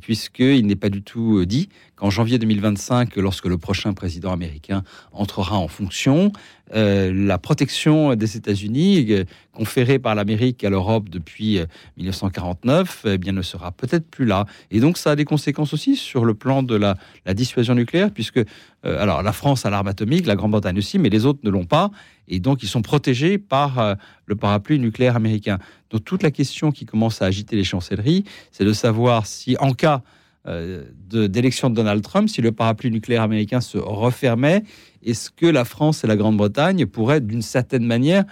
puisqu'il 0.00 0.66
n'est 0.66 0.76
pas 0.76 0.90
du 0.90 1.02
tout 1.02 1.44
dit 1.46 1.68
qu'en 1.98 2.10
janvier 2.10 2.38
2025, 2.38 3.16
lorsque 3.16 3.46
le 3.46 3.58
prochain 3.58 3.92
président 3.92 4.32
américain 4.32 4.84
entrera 5.12 5.58
en 5.58 5.66
fonction, 5.66 6.32
euh, 6.74 7.12
la 7.12 7.38
protection 7.38 8.14
des 8.14 8.36
États-Unis 8.36 9.06
euh, 9.10 9.24
conférée 9.52 9.98
par 9.98 10.14
l'Amérique 10.14 10.62
à 10.62 10.70
l'Europe 10.70 11.08
depuis 11.08 11.60
1949 11.96 13.02
euh, 13.04 13.14
eh 13.14 13.18
bien, 13.18 13.32
ne 13.32 13.42
sera 13.42 13.72
peut-être 13.72 14.08
plus 14.08 14.26
là. 14.26 14.46
Et 14.70 14.78
donc 14.78 14.96
ça 14.96 15.12
a 15.12 15.16
des 15.16 15.24
conséquences 15.24 15.72
aussi 15.72 15.96
sur 15.96 16.24
le 16.24 16.34
plan 16.34 16.62
de 16.62 16.76
la, 16.76 16.96
dissuasion 17.34 17.74
nucléaire, 17.74 18.10
puisque 18.12 18.40
alors 18.84 19.22
la 19.22 19.32
France 19.32 19.66
a 19.66 19.70
l'arme 19.70 19.88
atomique, 19.88 20.26
la 20.26 20.36
Grande-Bretagne 20.36 20.78
aussi, 20.78 20.98
mais 20.98 21.08
les 21.08 21.26
autres 21.26 21.40
ne 21.42 21.50
l'ont 21.50 21.66
pas, 21.66 21.90
et 22.28 22.38
donc 22.38 22.62
ils 22.62 22.68
sont 22.68 22.82
protégés 22.82 23.38
par 23.38 23.96
le 24.24 24.36
parapluie 24.36 24.78
nucléaire 24.78 25.16
américain. 25.16 25.58
Donc 25.90 26.04
toute 26.04 26.22
la 26.22 26.30
question 26.30 26.70
qui 26.70 26.86
commence 26.86 27.20
à 27.20 27.26
agiter 27.26 27.56
les 27.56 27.64
chancelleries, 27.64 28.24
c'est 28.50 28.64
de 28.64 28.72
savoir 28.72 29.26
si 29.26 29.56
en 29.58 29.72
cas 29.72 30.02
d'élection 31.10 31.70
de, 31.70 31.74
Donald 31.74 32.02
Trump, 32.02 32.28
si 32.28 32.40
le 32.40 32.52
parapluie 32.52 32.90
nucléaire 32.90 33.22
américain 33.22 33.60
se 33.60 33.78
refermait, 33.78 34.62
est-ce 35.04 35.30
que 35.30 35.46
la 35.46 35.64
France 35.64 36.04
et 36.04 36.06
la 36.06 36.16
Grande-Bretagne 36.16 36.86
pourraient, 36.86 37.20
d'une 37.20 37.42
certaine 37.42 37.84
manière, 37.84 38.24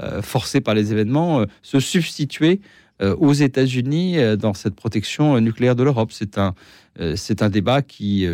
euh, 0.00 0.22
forcés 0.22 0.60
par 0.60 0.74
les 0.74 0.92
événements, 0.92 1.40
euh, 1.40 1.46
se 1.60 1.78
substituer 1.78 2.60
euh, 3.02 3.14
aux 3.16 3.34
États-Unis 3.34 4.16
dans 4.38 4.54
cette 4.54 4.74
protection 4.74 5.38
nucléaire 5.40 5.76
de 5.76 5.82
l'Europe? 5.82 6.12
C'est 6.12 6.38
un, 6.38 6.54
c'est 7.16 7.42
un 7.42 7.48
débat 7.48 7.82
qui, 7.82 8.26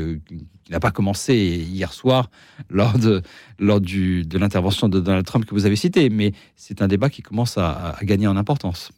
n'a 0.70 0.80
pas 0.80 0.90
commencé 0.90 1.34
hier 1.34 1.92
soir 1.94 2.30
lors 2.68 2.98
de, 2.98 3.22
lors 3.58 3.80
de 3.80 4.38
l'intervention 4.38 4.88
de 4.88 5.00
Donald 5.00 5.24
Trump 5.24 5.46
que 5.46 5.54
vous 5.54 5.64
avez 5.64 5.76
cité, 5.76 6.10
mais 6.10 6.32
c'est 6.56 6.82
un 6.82 6.88
débat 6.88 7.08
qui 7.08 7.22
commence 7.22 7.56
à 7.56 7.96
gagner 8.02 8.26
en 8.26 8.36
importance. 8.36 8.90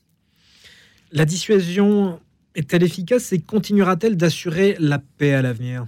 La 1.13 1.25
dissuasion 1.25 2.19
est-elle 2.55 2.83
efficace 2.83 3.33
et 3.33 3.41
continuera-t-elle 3.41 4.17
d'assurer 4.17 4.77
la 4.79 4.99
paix 4.99 5.35
à 5.35 5.43
l'avenir? 5.43 5.87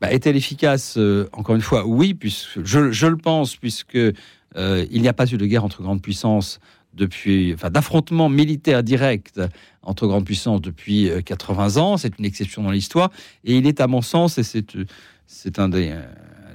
Bah, 0.00 0.12
Est-elle 0.12 0.36
efficace 0.36 0.96
euh, 0.98 1.28
Encore 1.32 1.54
une 1.56 1.62
fois, 1.62 1.86
oui, 1.86 2.14
puisque 2.14 2.62
je, 2.64 3.06
le 3.06 3.16
pense, 3.16 3.56
puisque 3.56 3.96
euh, 3.96 4.86
il 4.90 5.02
n'y 5.02 5.08
a 5.08 5.12
pas 5.12 5.26
eu 5.32 5.36
de 5.36 5.46
guerre 5.46 5.64
entre 5.64 5.82
grandes 5.82 6.02
puissances 6.02 6.60
depuis, 6.92 7.54
enfin, 7.54 7.70
d'affrontement 7.70 8.28
militaire 8.28 8.82
direct 8.82 9.40
entre 9.82 10.06
grandes 10.06 10.24
puissances 10.24 10.60
depuis 10.60 11.10
80 11.24 11.76
euh, 11.76 11.80
ans. 11.80 11.96
C'est 11.96 12.18
une 12.18 12.24
exception 12.24 12.62
dans 12.62 12.70
l'histoire, 12.70 13.10
et 13.44 13.56
il 13.56 13.66
est 13.66 13.80
à 13.80 13.86
mon 13.86 14.02
sens, 14.02 14.38
et 14.38 14.42
c'est 14.42 15.58
un 15.58 15.68
des, 15.68 15.94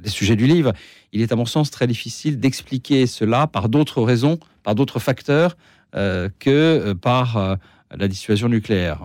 sujets 0.06 0.36
du 0.36 0.48
livre, 0.48 0.74
il 1.12 1.22
est 1.22 1.32
à 1.32 1.36
mon 1.36 1.46
sens 1.46 1.72
très 1.72 1.88
difficile 1.88 2.40
d'expliquer 2.40 3.06
cela 3.06 3.48
par 3.48 3.68
d'autres 3.68 4.02
raisons, 4.02 4.40
par 4.64 4.76
d'autres 4.76 5.00
facteurs 5.00 5.58
que 5.92 6.94
par 6.94 7.58
la 7.96 8.08
dissuasion 8.08 8.50
nucléaire. 8.50 9.00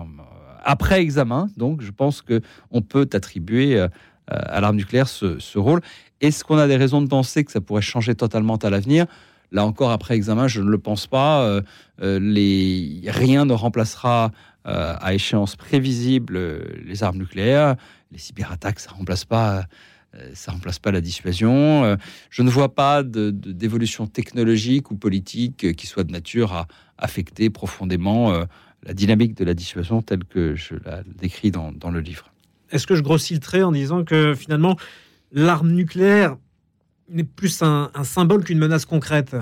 Après 0.63 1.01
examen, 1.01 1.47
donc, 1.57 1.81
je 1.81 1.91
pense 1.91 2.21
que 2.21 2.41
on 2.71 2.81
peut 2.81 3.07
attribuer 3.13 3.87
euh, 4.31 4.39
à 4.47 4.59
l'arme 4.59 4.77
nucléaire 4.77 5.07
ce, 5.07 5.57
rôle. 5.57 5.81
Est-ce 6.19 6.43
qu'on 6.43 6.57
a 6.57 6.67
des 6.67 6.77
raisons 6.77 6.99
de 6.99 7.07
penser 7.07 7.43
que 7.43 7.51
ça 7.51 7.61
pourrait 7.61 7.83
changer 7.83 8.15
totalement 8.15 8.55
à 8.55 8.71
l'avenir? 8.71 9.05
Là 9.51 9.63
encore, 9.63 9.91
après 9.91 10.15
examen, 10.15 10.47
je 10.47 10.61
ne 10.61 10.69
le 10.69 10.79
pense 10.79 11.05
pas. 11.05 11.43
Euh, 11.43 11.61
euh. 12.01 13.01
Rien 13.07 13.45
ne 13.45 13.53
remplacera 13.53 14.31
à 14.67 15.13
échéance 15.13 15.55
prévisible 15.55 16.39
les 16.87 17.03
armes 17.03 17.19
nucléaires. 17.19 17.75
Les 18.11 18.17
cyberattaques, 18.17 18.79
ça 18.79 18.89
remplace 18.89 19.23
pas 19.23 19.65
ça 20.33 20.53
remplace 20.53 20.79
pas 20.79 20.91
la 20.91 21.01
dissuasion. 21.01 21.97
Je 22.31 22.41
ne 22.41 22.49
vois 22.49 22.73
pas 22.73 23.03
d'évolution 23.03 24.07
technologique 24.07 24.89
ou 24.89 24.95
politique 24.95 25.75
qui 25.75 25.85
soit 25.85 26.03
de 26.03 26.11
nature 26.11 26.53
à 26.53 26.67
affecter 26.97 27.51
profondément 27.51 28.33
la 28.85 28.93
dynamique 28.93 29.35
de 29.35 29.43
la 29.43 29.53
dissuasion 29.53 30.01
telle 30.01 30.23
que 30.23 30.55
je 30.55 30.75
la 30.85 31.03
décris 31.03 31.51
dans, 31.51 31.71
le 31.91 31.99
livre. 31.99 32.31
Est-ce 32.71 32.87
que 32.87 32.95
je 32.95 33.01
grossis 33.01 33.33
le 33.33 33.39
trait 33.39 33.63
en 33.63 33.71
disant 33.71 34.03
que 34.03 34.33
finalement 34.35 34.77
l'arme 35.31 35.71
nucléaire 35.71 36.37
n'est 37.09 37.23
plus 37.23 37.61
un, 37.61 37.91
symbole 38.03 38.43
qu'une 38.43 38.59
menace 38.59 38.85
concrète? 38.85 39.35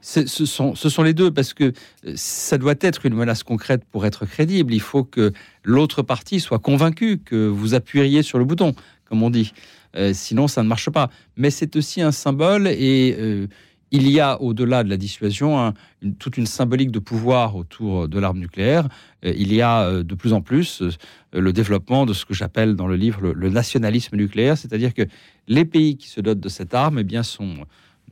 Ce 0.00 0.26
sont, 0.26 0.74
ce 0.74 0.88
sont 0.88 1.04
les 1.04 1.14
deux, 1.14 1.30
parce 1.30 1.54
que 1.54 1.72
euh, 2.06 2.12
ça 2.16 2.58
doit 2.58 2.74
être 2.80 3.06
une 3.06 3.14
menace 3.14 3.44
concrète 3.44 3.84
pour 3.84 4.04
être 4.04 4.26
crédible. 4.26 4.74
Il 4.74 4.80
faut 4.80 5.04
que 5.04 5.32
l'autre 5.62 6.02
partie 6.02 6.40
soit 6.40 6.58
convaincue 6.58 7.18
que 7.18 7.46
vous 7.46 7.74
appuieriez 7.74 8.24
sur 8.24 8.38
le 8.38 8.44
bouton, 8.44 8.74
comme 9.04 9.22
on 9.22 9.30
dit. 9.30 9.52
Euh, 9.94 10.12
sinon, 10.12 10.48
ça 10.48 10.64
ne 10.64 10.68
marche 10.68 10.90
pas. 10.90 11.08
Mais 11.36 11.50
c'est 11.50 11.76
aussi 11.76 12.02
un 12.02 12.10
symbole 12.10 12.66
et 12.66 13.16
euh, 13.16 13.46
il 13.92 14.10
y 14.10 14.20
a, 14.20 14.40
au-delà 14.40 14.82
de 14.84 14.88
la 14.88 14.96
dissuasion, 14.96 15.74
toute 16.18 16.38
une 16.38 16.46
symbolique 16.46 16.90
de 16.90 16.98
pouvoir 16.98 17.54
autour 17.54 18.08
de 18.08 18.18
l'arme 18.18 18.38
nucléaire. 18.38 18.88
Euh, 19.24 19.34
il 19.36 19.52
y 19.52 19.60
a 19.60 19.82
euh, 19.82 20.02
de 20.02 20.14
plus 20.14 20.32
en 20.32 20.40
plus 20.40 20.82
euh, 20.82 20.90
le 21.32 21.52
développement 21.52 22.06
de 22.06 22.14
ce 22.14 22.24
que 22.24 22.32
j'appelle 22.32 22.74
dans 22.74 22.86
le 22.86 22.96
livre 22.96 23.20
le, 23.20 23.50
nationalisme 23.50 24.16
nucléaire, 24.16 24.56
c'est-à-dire 24.56 24.94
que 24.94 25.02
les 25.46 25.66
pays 25.66 25.98
qui 25.98 26.08
se 26.08 26.22
dotent 26.22 26.40
de 26.40 26.48
cette 26.48 26.72
arme 26.72 27.00
eh 27.00 27.04
bien, 27.04 27.22
sont 27.22 27.54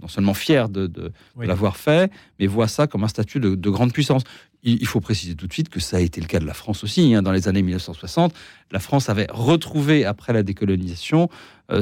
non 0.02 0.08
seulement 0.08 0.34
fiers 0.34 0.66
de, 0.70 1.12
l'avoir 1.38 1.76
fait, 1.76 2.10
mais 2.38 2.46
voient 2.46 2.68
ça 2.68 2.86
comme 2.86 3.04
un 3.04 3.08
statut 3.08 3.40
de, 3.40 3.70
grande 3.70 3.92
puissance. 3.92 4.22
Il, 4.62 4.86
faut 4.86 5.00
préciser 5.00 5.34
tout 5.34 5.46
de 5.46 5.52
suite 5.52 5.70
que 5.70 5.80
ça 5.80 5.96
a 5.96 6.00
été 6.00 6.20
le 6.20 6.26
cas 6.26 6.38
de 6.38 6.46
la 6.46 6.54
France 6.54 6.84
aussi. 6.84 7.14
Hein. 7.14 7.22
Dans 7.22 7.32
les 7.32 7.48
années 7.48 7.62
1960, 7.62 8.34
la 8.72 8.78
France 8.78 9.08
avait 9.08 9.26
retrouvé, 9.30 10.04
après 10.04 10.32
la 10.34 10.42
décolonisation, 10.42 11.28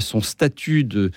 son 0.00 0.20
statut 0.20 0.84
de, 0.84 0.98
euh, 1.06 1.10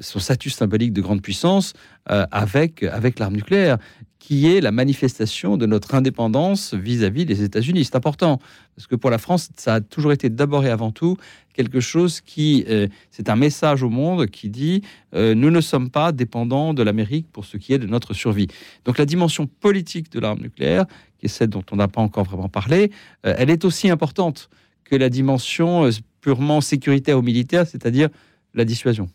son 0.00 0.18
statut 0.20 0.50
symbolique 0.50 0.92
de 0.92 1.00
grande 1.00 1.22
puissance 1.22 1.72
euh, 2.10 2.26
avec, 2.30 2.82
avec 2.82 3.18
l'arme 3.18 3.34
nucléaire, 3.34 3.78
qui 4.18 4.46
est 4.46 4.60
la 4.60 4.72
manifestation 4.72 5.56
de 5.56 5.66
notre 5.66 5.94
indépendance 5.94 6.74
vis-à-vis 6.74 7.24
des 7.24 7.42
États-Unis. 7.42 7.84
C'est 7.84 7.96
important, 7.96 8.40
parce 8.76 8.86
que 8.86 8.94
pour 8.94 9.10
la 9.10 9.18
France, 9.18 9.50
ça 9.56 9.74
a 9.74 9.80
toujours 9.80 10.12
été 10.12 10.28
d'abord 10.28 10.64
et 10.64 10.70
avant 10.70 10.90
tout 10.90 11.16
quelque 11.54 11.80
chose 11.80 12.20
qui, 12.20 12.64
euh, 12.68 12.86
c'est 13.10 13.28
un 13.30 13.36
message 13.36 13.82
au 13.82 13.88
monde 13.88 14.26
qui 14.26 14.48
dit, 14.48 14.82
nous 15.12 15.50
ne 15.50 15.60
sommes 15.60 15.90
pas 15.90 16.12
dépendants 16.12 16.72
de 16.72 16.82
l'Amérique 16.82 17.26
pour 17.32 17.44
ce 17.44 17.56
qui 17.56 17.72
est 17.72 17.78
de 17.78 17.86
notre 17.86 18.14
survie. 18.14 18.46
Donc 18.84 18.98
la 18.98 19.06
dimension 19.06 19.46
politique 19.46 20.12
de 20.12 20.20
l'arme 20.20 20.40
nucléaire, 20.40 20.84
qui 21.18 21.26
est 21.26 21.28
celle 21.28 21.48
dont 21.48 21.64
on 21.72 21.76
n'a 21.76 21.88
pas 21.88 22.00
encore 22.00 22.24
vraiment 22.24 22.48
parlé, 22.48 22.92
elle 23.22 23.50
est 23.50 23.64
aussi 23.64 23.90
importante 23.90 24.50
que 24.84 24.94
la 24.94 25.08
dimension 25.08 25.88
purement 26.20 26.60
sécuritaire 26.60 27.18
ou 27.18 27.22
militaire, 27.22 27.66
c'est-à-dire 27.66 28.08
la 28.54 28.64
dissuasion. 28.64 29.08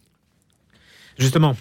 Justement, 1.17 1.55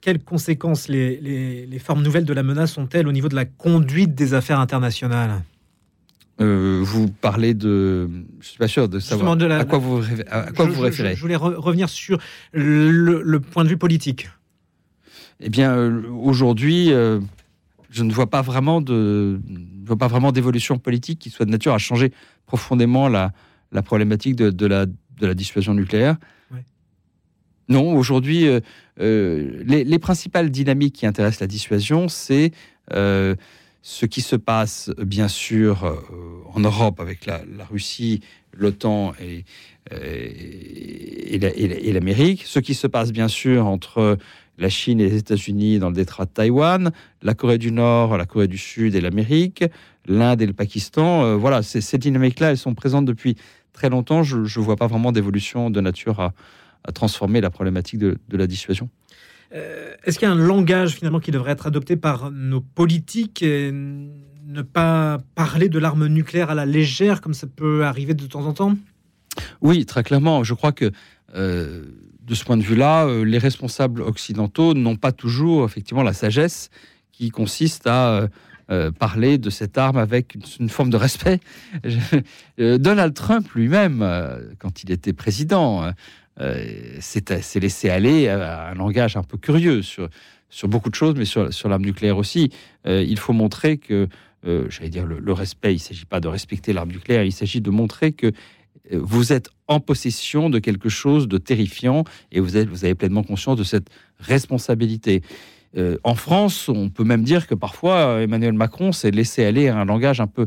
quelles 0.00 0.22
conséquences 0.22 0.88
les, 0.88 1.80
formes 1.82 2.02
nouvelles 2.02 2.24
de 2.24 2.32
la 2.32 2.42
menace 2.42 2.78
ont-elles 2.78 3.08
au 3.08 3.12
niveau 3.12 3.28
de 3.28 3.34
la 3.34 3.44
conduite 3.44 4.14
des 4.14 4.34
affaires 4.34 4.60
internationales? 4.60 5.42
Euh, 6.40 6.80
vous 6.84 7.08
parlez 7.08 7.54
de, 7.54 8.08
je 8.40 8.46
suis 8.46 8.58
pas 8.58 8.68
sûr 8.68 8.88
de 8.88 9.00
savoir 9.00 9.32
à 9.32 9.64
quoi 9.64 9.78
vous 9.78 10.02
à 10.30 10.52
quoi 10.52 10.66
vous 10.66 10.80
référez? 10.80 11.16
Je, 11.16 11.20
voulais 11.20 11.34
revenir 11.34 11.88
sur 11.88 12.18
le, 12.52 13.38
point 13.38 13.64
de 13.64 13.68
vue 13.68 13.78
politique. 13.78 14.28
Eh 15.40 15.48
bien, 15.48 15.74
euh, 15.74 16.02
aujourd'hui, 16.10 16.92
euh, 16.92 17.20
je 17.90 18.04
ne 18.04 18.12
vois 18.12 18.28
pas 18.28 18.42
vraiment 18.42 18.80
de, 18.80 19.40
vois 19.84 19.96
pas 19.96 20.08
vraiment 20.08 20.30
d'évolution 20.30 20.78
politique 20.78 21.18
qui 21.18 21.30
soit 21.30 21.46
de 21.46 21.50
nature 21.50 21.72
à 21.72 21.78
changer 21.78 22.12
profondément 22.46 23.08
la, 23.08 23.32
la 23.72 23.82
problématique 23.82 24.36
de, 24.36 24.50
de, 24.50 24.66
la, 24.66 24.86
de 24.86 25.26
la 25.26 25.34
dissuasion 25.34 25.74
nucléaire. 25.74 26.16
Non, 27.68 27.96
aujourd'hui, 27.96 28.46
euh, 28.46 28.60
euh, 29.00 29.62
les, 29.66 29.98
principales 29.98 30.50
dynamiques 30.50 30.94
qui 30.96 31.06
intéressent 31.06 31.40
la 31.40 31.46
dissuasion, 31.48 32.08
c'est 32.08 32.52
euh, 32.92 33.34
ce 33.82 34.06
qui 34.06 34.20
se 34.20 34.36
passe, 34.36 34.90
bien 34.98 35.28
sûr, 35.28 35.84
en 36.54 36.60
Europe 36.60 37.00
avec 37.00 37.26
la, 37.26 37.40
Russie, 37.70 38.20
l'OTAN 38.52 39.14
et, 39.20 39.44
l'Amérique, 41.92 42.44
ce 42.46 42.60
qui 42.60 42.74
se 42.74 42.86
passe, 42.86 43.12
bien 43.12 43.28
sûr, 43.28 43.66
entre 43.66 44.16
la 44.58 44.68
Chine 44.68 45.00
et 45.00 45.08
les 45.08 45.16
États-Unis 45.18 45.78
dans 45.78 45.88
le 45.88 45.94
détroit 45.94 46.24
de 46.24 46.30
Taïwan, 46.30 46.90
la 47.22 47.34
Corée 47.34 47.58
du 47.58 47.72
Nord, 47.72 48.16
la 48.16 48.26
Corée 48.26 48.48
du 48.48 48.58
Sud 48.58 48.94
et 48.94 49.00
l'Amérique, 49.00 49.64
l'Inde 50.06 50.40
et 50.42 50.46
le 50.46 50.52
Pakistan. 50.52 51.36
Voilà, 51.36 51.62
ces 51.62 51.98
dynamiques-là, 51.98 52.50
elles 52.50 52.58
sont 52.58 52.74
présentes 52.74 53.04
depuis 53.04 53.36
très 53.72 53.90
longtemps. 53.90 54.22
Je 54.22 54.36
ne 54.38 54.64
vois 54.64 54.76
pas 54.76 54.86
vraiment 54.86 55.12
d'évolution 55.12 55.70
de 55.70 55.80
nature 55.80 56.18
à, 56.20 56.32
transformer 56.92 57.40
la 57.40 57.50
problématique 57.50 57.98
de, 57.98 58.18
la 58.30 58.46
dissuasion. 58.46 58.88
Euh, 59.54 59.94
est-ce 60.04 60.18
qu'il 60.18 60.26
y 60.26 60.30
a 60.30 60.34
un 60.34 60.38
langage 60.38 60.92
finalement 60.92 61.20
qui 61.20 61.30
devrait 61.30 61.52
être 61.52 61.66
adopté 61.66 61.96
par 61.96 62.30
nos 62.30 62.60
politiques 62.60 63.42
et 63.42 63.70
ne 63.72 64.62
pas 64.62 65.18
parler 65.34 65.68
de 65.68 65.78
l'arme 65.78 66.06
nucléaire 66.06 66.50
à 66.50 66.54
la 66.54 66.66
légère 66.66 67.20
comme 67.20 67.34
ça 67.34 67.46
peut 67.46 67.84
arriver 67.84 68.14
de 68.14 68.26
temps 68.26 68.46
en 68.46 68.52
temps? 68.52 68.76
Oui, 69.60 69.84
très 69.86 70.02
clairement. 70.02 70.44
Je 70.44 70.54
crois 70.54 70.72
que 70.72 70.90
euh, 71.34 71.84
de 72.22 72.34
ce 72.34 72.44
point 72.44 72.56
de 72.56 72.62
vue-là, 72.62 73.06
euh, 73.06 73.24
les 73.24 73.38
responsables 73.38 74.02
occidentaux 74.02 74.74
n'ont 74.74 74.96
pas 74.96 75.12
toujours 75.12 75.64
effectivement 75.64 76.02
la 76.02 76.12
sagesse 76.12 76.70
qui 77.12 77.30
consiste 77.30 77.86
à 77.86 78.28
euh, 78.70 78.90
parler 78.90 79.38
de 79.38 79.48
cette 79.48 79.78
arme 79.78 79.96
avec 79.96 80.36
une, 80.58 80.68
forme 80.68 80.90
de 80.90 80.96
respect. 80.96 81.40
Donald 82.58 83.14
Trump 83.14 83.48
lui-même, 83.54 84.04
quand 84.58 84.82
il 84.82 84.90
était 84.90 85.12
président, 85.12 85.92
s'est 86.38 87.60
laissé 87.60 87.88
aller 87.88 88.28
un 88.28 88.74
langage 88.74 89.16
un 89.16 89.22
peu 89.22 89.38
curieux 89.38 89.82
sur, 89.82 90.08
beaucoup 90.64 90.90
de 90.90 90.94
choses, 90.94 91.14
mais 91.16 91.24
sur, 91.24 91.68
l'arme 91.68 91.84
nucléaire 91.84 92.18
aussi. 92.18 92.50
il 92.84 93.18
faut 93.18 93.32
montrer 93.32 93.78
que, 93.78 94.08
j'allais 94.44 94.90
dire, 94.90 95.06
le, 95.06 95.32
respect, 95.32 95.72
il 95.72 95.76
ne 95.76 95.80
s'agit 95.80 96.04
pas 96.04 96.20
de 96.20 96.28
respecter 96.28 96.72
l'arme 96.72 96.90
nucléaire, 96.90 97.24
il 97.24 97.32
s'agit 97.32 97.60
de 97.60 97.70
montrer 97.70 98.12
que 98.12 98.32
vous 98.92 99.32
êtes 99.32 99.50
en 99.68 99.80
possession 99.80 100.50
de 100.50 100.58
quelque 100.58 100.88
chose 100.88 101.28
de 101.28 101.38
terrifiant 101.38 102.04
et 102.32 102.40
vous, 102.40 102.56
avez 102.56 102.94
pleinement 102.94 103.22
conscience 103.22 103.56
de 103.56 103.64
cette 103.64 103.88
responsabilité. 104.18 105.22
Euh, 105.76 105.98
en 106.04 106.14
France, 106.14 106.68
on 106.68 106.88
peut 106.88 107.04
même 107.04 107.24
dire 107.24 107.46
que 107.46 107.54
parfois 107.54 108.22
Emmanuel 108.22 108.52
Macron 108.52 108.92
s'est 108.92 109.10
laissé 109.10 109.44
aller 109.44 109.68
à 109.68 109.76
un 109.76 109.84
langage 109.84 110.20
un 110.20 110.26
peu, 110.26 110.46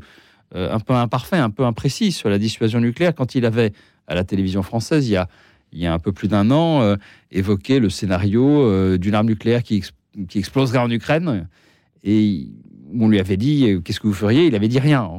euh, 0.55 0.74
un 0.74 0.79
peu 0.79 0.93
imparfait, 0.93 1.38
un 1.38 1.50
peu 1.50 1.65
imprécis 1.65 2.12
sur 2.12 2.29
la 2.29 2.38
dissuasion 2.38 2.79
nucléaire 2.79 3.13
quand 3.13 3.36
il 3.36 3.46
avait 3.46 3.74
à 4.08 4.15
la 4.15 4.24
télévision 4.24 4.63
française 4.63 5.08
il 5.08 5.12
y 5.12 5.17
a, 5.17 5.27
il 5.72 5.80
y 5.80 5.86
a 5.86 5.94
un 5.94 6.00
peu 6.00 6.12
plus 6.12 6.28
d'un 6.28 6.52
an 6.52 6.82
euh, 6.82 6.96
évoqué 7.32 7.80
le 7.80 7.90
scénario 7.90 8.98
d'une 8.98 9.16
arme 9.16 9.28
nucléaire 9.28 9.64
qui, 9.64 9.84
qui 10.28 10.40
exploserait 10.40 10.80
en 10.80 10.90
Ukraine 10.90 11.48
et 12.04 12.48
on 13.00 13.08
lui 13.08 13.20
avait 13.20 13.38
dit 13.38 13.80
qu'est-ce 13.84 14.00
que 14.00 14.08
vous 14.08 14.14
feriez? 14.14 14.48
Il 14.48 14.56
avait 14.56 14.68
dit 14.68 14.80
rien. 14.80 15.10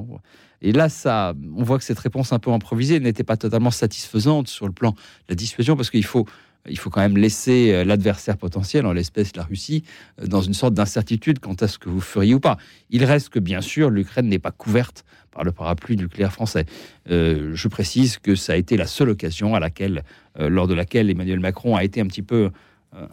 Et 0.62 0.73
là, 0.73 0.88
ça, 0.88 1.35
on 1.57 1.62
voit 1.62 1.78
que 1.78 1.85
cette 1.85 1.99
réponse 1.99 2.33
un 2.33 2.38
peu 2.38 2.50
improvisée 2.50 3.00
n'était 3.00 3.25
pas 3.25 3.37
totalement 3.37 3.71
satisfaisante 3.71 4.49
sur 4.49 4.66
le 4.66 4.73
plan 4.73 4.90
de 4.90 4.97
la 5.30 5.35
dissuasion, 5.35 5.76
parce 5.76 5.90
qu'il 5.90 6.04
faut, 6.04 6.26
il 6.68 6.78
faut 6.78 6.90
quand 6.90 7.00
même 7.00 7.16
laisser 7.16 7.72
euh, 7.72 7.84
l'adversaire 7.84 8.36
potentiel, 8.36 8.86
en 8.86 8.92
l'espèce 8.92 9.34
la 9.36 9.44
Russie, 9.44 9.84
euh, 10.20 10.26
dans 10.26 10.42
une 10.42 10.54
sorte 10.54 10.74
d'incertitude 10.74 11.38
quant 11.38 11.54
à 11.54 11.68
ce 11.68 11.78
que 11.78 11.88
vous 11.88 12.00
feriez 12.00 12.34
ou 12.34 12.40
pas. 12.40 12.58
Il 12.90 13.04
reste 13.04 13.30
que, 13.30 13.38
bien 13.38 13.60
sûr, 13.60 13.90
l'Ukraine 13.90 14.28
n'est 14.28 14.38
pas 14.38 14.50
couverte 14.50 15.04
par 15.30 15.44
le 15.44 15.52
parapluie 15.52 15.96
nucléaire 15.96 16.32
français. 16.32 16.66
Euh, 17.10 17.52
je 17.54 17.68
précise 17.68 18.18
que 18.18 18.34
ça 18.34 18.54
a 18.54 18.56
été 18.56 18.76
la 18.76 18.86
seule 18.86 19.10
occasion 19.10 19.54
à 19.54 19.60
laquelle, 19.60 20.02
lors 20.38 20.66
de 20.66 20.74
laquelle 20.74 21.10
Emmanuel 21.10 21.40
Macron 21.40 21.76
a 21.76 21.84
été 21.84 22.00
un 22.00 22.06
petit 22.06 22.22
peu 22.22 22.50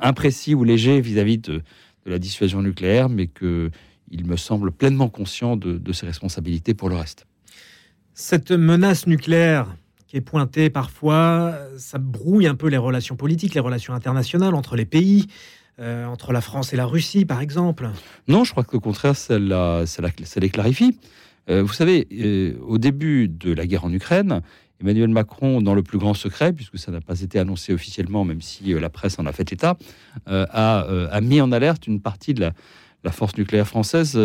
imprécis 0.01 0.55
ou 0.55 0.63
léger 0.63 1.01
vis-à-vis 1.01 1.37
de, 1.39 1.61
la 2.05 2.19
dissuasion 2.19 2.61
nucléaire, 2.61 3.09
mais 3.09 3.27
qu'il 3.27 4.25
me 4.25 4.35
semble 4.35 4.71
pleinement 4.71 5.09
conscient 5.09 5.57
de 5.57 5.93
ses 5.93 6.05
responsabilités 6.05 6.73
pour 6.73 6.89
le 6.89 6.95
reste. 6.95 7.25
Cette 8.13 8.51
menace 8.51 9.05
nucléaire 9.05 9.75
qui 10.17 10.19
est 10.19 10.21
pointée 10.21 10.69
parfois, 10.71 11.55
ça 11.77 11.99
brouille 11.99 12.47
un 12.47 12.55
peu 12.55 12.67
les 12.69 12.77
relations 12.77 13.15
politiques, 13.15 13.53
les 13.53 13.61
relations 13.61 13.93
internationales 13.93 14.55
entre 14.55 14.75
les 14.75 14.85
pays, 14.85 15.27
euh, 15.79 16.05
entre 16.05 16.33
la 16.33 16.41
France 16.41 16.73
et 16.73 16.75
la 16.75 16.85
Russie, 16.85 17.25
par 17.25 17.39
exemple. 17.39 17.89
Non, 18.27 18.43
je 18.43 18.51
crois 18.51 18.63
qu'au 18.63 18.79
contraire, 18.79 19.15
ça, 19.15 19.37
les 19.37 20.49
clarifie. 20.49 20.97
Euh, 21.49 21.61
vous 21.61 21.73
savez, 21.73 22.07
euh, 22.11 22.57
au 22.65 22.79
début 22.79 23.27
de 23.27 23.53
la 23.53 23.67
guerre 23.67 23.85
en 23.85 23.93
Ukraine, 23.93 24.41
Emmanuel 24.81 25.09
Macron, 25.09 25.61
dans 25.61 25.75
le 25.75 25.83
plus 25.83 25.99
grand 25.99 26.15
secret, 26.15 26.51
puisque 26.51 26.79
ça 26.79 26.91
n'a 26.91 27.01
pas 27.01 27.21
été 27.21 27.37
annoncé 27.37 27.73
officiellement, 27.73 28.25
même 28.25 28.41
si 28.41 28.73
la 28.73 28.89
presse 28.89 29.19
en 29.19 29.25
a 29.27 29.31
fait 29.31 29.51
état, 29.53 29.77
a, 30.25 31.21
mis 31.21 31.41
en 31.41 31.51
alerte 31.51 31.85
une 31.85 32.01
partie 32.01 32.33
de 32.33 32.51
la 33.03 33.11
force 33.11 33.37
nucléaire 33.37 33.67
française 33.67 34.19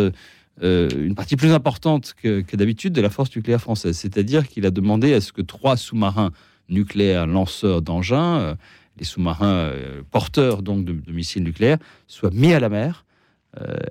euh, 0.61 0.87
une 0.95 1.15
partie 1.15 1.35
plus 1.35 1.51
importante 1.51 2.13
que, 2.21 2.55
d'habitude 2.55 2.93
de 2.93 3.01
la 3.01 3.09
force 3.09 3.35
nucléaire 3.35 3.61
française. 3.61 3.97
C'est-à-dire 3.97 4.47
qu'il 4.47 4.65
a 4.65 4.71
demandé 4.71 5.13
à 5.13 5.21
ce 5.21 5.31
que 5.33 5.41
trois 5.41 5.77
sous-marins 5.77 6.31
nucléaires 6.69 7.25
lanceurs 7.25 7.81
d'engins, 7.81 8.37
euh, 8.39 8.55
les 8.97 9.05
sous-marins 9.05 9.47
euh, 9.47 10.03
porteurs 10.11 10.61
donc 10.61 10.85
de, 10.85 11.11
missiles 11.11 11.43
nucléaires, 11.43 11.79
soient 12.07 12.31
mis 12.31 12.53
à 12.53 12.59
la 12.59 12.69
mer, 12.69 13.05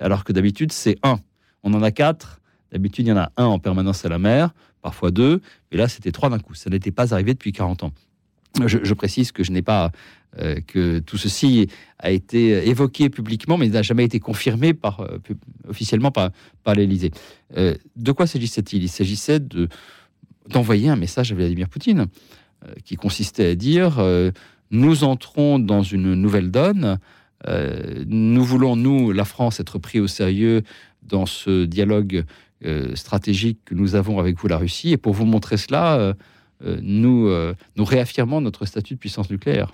alors 0.01 0.25
que 0.25 0.33
d'habitude 0.33 0.73
c'est 0.73 0.97
un. 1.03 1.19
On 1.63 1.73
en 1.73 1.83
a 1.83 1.91
quatre. 1.91 2.41
D'habitude 2.73 3.07
il 3.07 3.09
y 3.09 3.13
en 3.13 3.17
a 3.17 3.31
un 3.37 3.45
en 3.45 3.59
permanence 3.59 4.03
à 4.03 4.09
la 4.09 4.19
mer, 4.19 4.53
parfois 4.81 5.09
deux, 5.09 5.41
mais 5.71 5.77
là 5.77 5.87
c'était 5.87 6.11
trois 6.11 6.29
d'un 6.29 6.39
coup. 6.39 6.53
Ça 6.53 6.69
n'était 6.69 6.91
pas 6.91 7.13
arrivé 7.13 7.33
depuis 7.33 7.53
40 7.53 7.83
ans. 7.83 7.93
Je, 8.61 8.93
précise 8.93 9.31
que 9.31 9.43
je 9.43 9.51
n'ai 9.51 9.63
pas 9.63 9.91
euh, 10.39 10.59
que 10.67 10.99
tout 10.99 11.17
ceci 11.17 11.67
a 11.97 12.11
été 12.11 12.67
évoqué 12.69 13.09
publiquement, 13.09 13.57
mais 13.57 13.67
n'a 13.67 13.81
jamais 13.81 14.05
été 14.05 14.19
confirmé 14.19 14.73
par, 14.73 15.01
euh, 15.01 15.17
officiellement 15.67 16.11
par, 16.11 16.29
par 16.63 16.75
l'Élysée. 16.75 17.11
Euh, 17.57 17.75
de 17.95 18.11
quoi 18.11 18.27
s'agissait-il? 18.27 18.83
Il 18.83 18.89
s'agissait 18.89 19.39
de 19.39 19.69
d'envoyer 20.49 20.89
un 20.89 20.97
message 20.97 21.31
à 21.31 21.35
Vladimir 21.35 21.69
Poutine 21.69 22.07
qui 22.83 22.97
consistait 22.97 23.51
à 23.51 23.55
dire 23.55 24.03
nous 24.71 25.05
entrons 25.05 25.57
dans 25.57 25.83
une 25.83 26.15
nouvelle 26.15 26.51
donne. 26.51 26.99
nous 28.07 28.43
voulons, 28.43 28.75
nous, 28.75 29.13
la 29.13 29.23
France, 29.23 29.61
être 29.61 29.79
pris 29.79 30.01
au 30.01 30.07
sérieux 30.07 30.63
dans 31.01 31.25
ce 31.25 31.63
dialogue 31.63 32.25
stratégique 32.93 33.59
que 33.63 33.73
nous 33.73 33.95
avons 33.95 34.19
avec 34.19 34.37
vous, 34.37 34.49
la 34.49 34.57
Russie. 34.57 34.91
Et 34.91 34.97
pour 34.97 35.13
vous 35.13 35.23
montrer 35.23 35.55
cela, 35.55 36.13
nous, 36.81 37.27
euh, 37.27 37.53
nous 37.75 37.85
réaffirmons 37.85 38.41
notre 38.41 38.65
statut 38.65 38.95
de 38.95 38.99
puissance 38.99 39.29
nucléaire. 39.29 39.73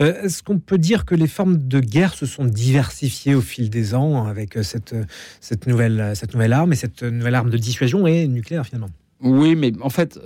Euh, 0.00 0.22
est-ce 0.22 0.42
qu'on 0.42 0.58
peut 0.58 0.78
dire 0.78 1.04
que 1.04 1.14
les 1.14 1.26
formes 1.26 1.58
de 1.68 1.80
guerre 1.80 2.14
se 2.14 2.26
sont 2.26 2.44
diversifiées 2.44 3.34
au 3.34 3.40
fil 3.40 3.68
des 3.68 3.94
ans 3.94 4.26
avec 4.26 4.54
cette, 4.62 4.94
cette, 5.40 5.66
nouvelle, 5.66 6.12
cette 6.14 6.32
nouvelle 6.32 6.52
arme 6.52 6.72
et 6.72 6.76
cette 6.76 7.02
nouvelle 7.02 7.34
arme 7.34 7.50
de 7.50 7.58
dissuasion 7.58 8.06
et 8.06 8.26
nucléaire 8.26 8.64
finalement? 8.64 8.90
Oui, 9.20 9.54
mais 9.54 9.72
en 9.80 9.90
fait, 9.90 10.18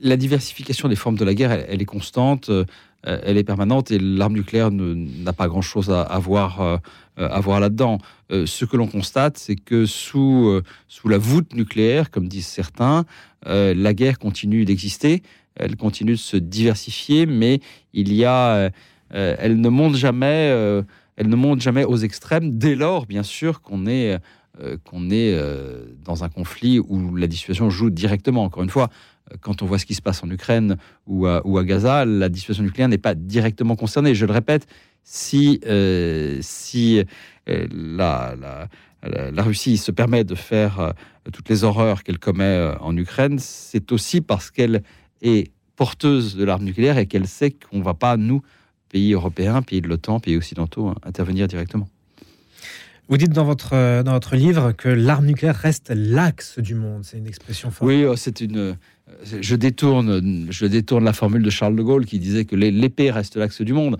la 0.00 0.16
diversification 0.16 0.88
des 0.88 0.96
formes 0.96 1.18
de 1.18 1.24
la 1.24 1.34
guerre, 1.34 1.52
elle, 1.52 1.82
est 1.82 1.86
constante, 1.86 2.50
elle 3.04 3.38
est 3.38 3.44
permanente 3.44 3.90
et 3.90 3.98
l'arme 3.98 4.34
nucléaire 4.34 4.70
n'a 4.72 5.32
pas 5.32 5.48
grand-chose 5.48 5.88
à, 5.90 6.02
à, 6.02 6.18
voir, 6.18 6.80
à 7.16 7.40
voir 7.40 7.60
là-dedans. 7.60 7.98
ce 8.30 8.64
que 8.64 8.76
l'on 8.76 8.88
constate, 8.88 9.38
c'est 9.38 9.56
que 9.56 9.86
sous, 9.86 10.60
la 11.04 11.18
voûte 11.18 11.54
nucléaire, 11.54 12.10
comme 12.10 12.28
disent 12.28 12.46
certains, 12.46 13.04
euh, 13.46 13.74
la 13.74 13.94
guerre 13.94 14.18
continue 14.18 14.64
d'exister, 14.64 15.22
elle 15.54 15.76
continue 15.76 16.12
de 16.12 16.16
se 16.16 16.36
diversifier, 16.36 17.26
mais 17.26 17.60
il 17.92 18.12
y 18.12 18.24
a, 18.24 18.54
euh, 18.54 18.70
euh, 19.14 19.36
elle 19.38 19.60
ne 19.60 19.68
monte 19.68 19.94
jamais, 19.94 20.52
elle 21.16 21.28
ne 21.28 21.36
monte 21.36 21.60
jamais 21.60 21.84
aux 21.84 21.96
extrêmes. 21.96 22.58
Dès 22.58 22.74
lors, 22.74 23.06
bien 23.06 23.22
sûr, 23.22 23.62
qu'on 23.62 23.86
est 23.86 24.18
qu'on 24.82 25.08
est 25.10 25.38
dans 26.04 26.24
un 26.24 26.28
conflit 26.28 26.80
où 26.80 27.14
la 27.14 27.28
dissuasion 27.28 27.70
joue 27.70 27.90
directement. 27.90 28.42
Encore 28.42 28.64
une 28.64 28.70
fois, 28.70 28.90
quand 29.40 29.62
on 29.62 29.66
voit 29.66 29.78
ce 29.78 29.86
qui 29.86 29.94
se 29.94 30.02
passe 30.02 30.22
en 30.22 30.30
Ukraine 30.30 30.76
ou 31.06 31.26
à, 31.26 31.46
ou 31.46 31.58
à 31.58 31.64
Gaza, 31.64 32.04
la 32.04 32.28
dissuasion 32.28 32.62
nucléaire 32.62 32.88
n'est 32.88 32.98
pas 32.98 33.14
directement 33.14 33.76
concernée. 33.76 34.14
Je 34.14 34.26
le 34.26 34.32
répète, 34.32 34.66
si, 35.02 35.60
si 36.40 37.02
la, 37.46 38.34
la, 38.36 38.68
la, 39.02 39.42
Russie 39.42 39.76
se 39.76 39.90
permet 39.90 40.24
de 40.24 40.34
faire 40.34 40.80
euh, 40.80 40.92
toutes 41.32 41.48
les 41.48 41.64
horreurs 41.64 42.02
qu'elle 42.02 42.18
commet 42.18 42.44
euh, 42.44 42.76
en 42.78 42.96
Ukraine, 42.96 43.38
c'est 43.38 43.92
aussi 43.92 44.20
parce 44.20 44.50
qu'elle 44.50 44.82
est 45.22 45.50
porteuse 45.76 46.36
de 46.36 46.44
l'arme 46.44 46.64
nucléaire 46.64 46.98
et 46.98 47.06
qu'elle 47.06 47.28
sait 47.28 47.52
qu'on 47.52 47.78
ne 47.78 47.84
va 47.84 47.94
pas, 47.94 48.16
nous, 48.16 48.42
pays 48.88 49.12
européens, 49.12 49.62
pays 49.62 49.80
de 49.80 49.88
l'OTAN, 49.88 50.20
pays 50.20 50.36
occidentaux, 50.36 50.92
intervenir 51.04 51.46
directement. 51.46 51.88
Vous 53.08 53.16
dites 53.16 53.32
dans 53.32 53.44
votre, 53.44 53.74
euh, 53.74 54.02
dans 54.02 54.12
votre 54.12 54.36
livre 54.36 54.72
que 54.72 54.88
l'arme 54.88 55.26
nucléaire 55.26 55.56
reste 55.56 55.92
l'axe 55.94 56.58
du 56.58 56.74
monde. 56.74 57.04
C'est 57.04 57.18
une 57.18 57.26
expression 57.26 57.70
forte. 57.70 57.88
Oui, 57.88 58.04
oh, 58.04 58.16
c'est 58.16 58.40
une. 58.40 58.76
Je 59.24 59.56
détourne, 59.56 60.46
je 60.50 60.66
détourne 60.66 61.04
la 61.04 61.12
formule 61.12 61.42
de 61.42 61.50
Charles 61.50 61.76
de 61.76 61.82
Gaulle 61.82 62.06
qui 62.06 62.18
disait 62.18 62.44
que 62.44 62.56
l'épée 62.56 63.10
reste 63.10 63.36
l'axe 63.36 63.62
du 63.62 63.72
monde. 63.72 63.98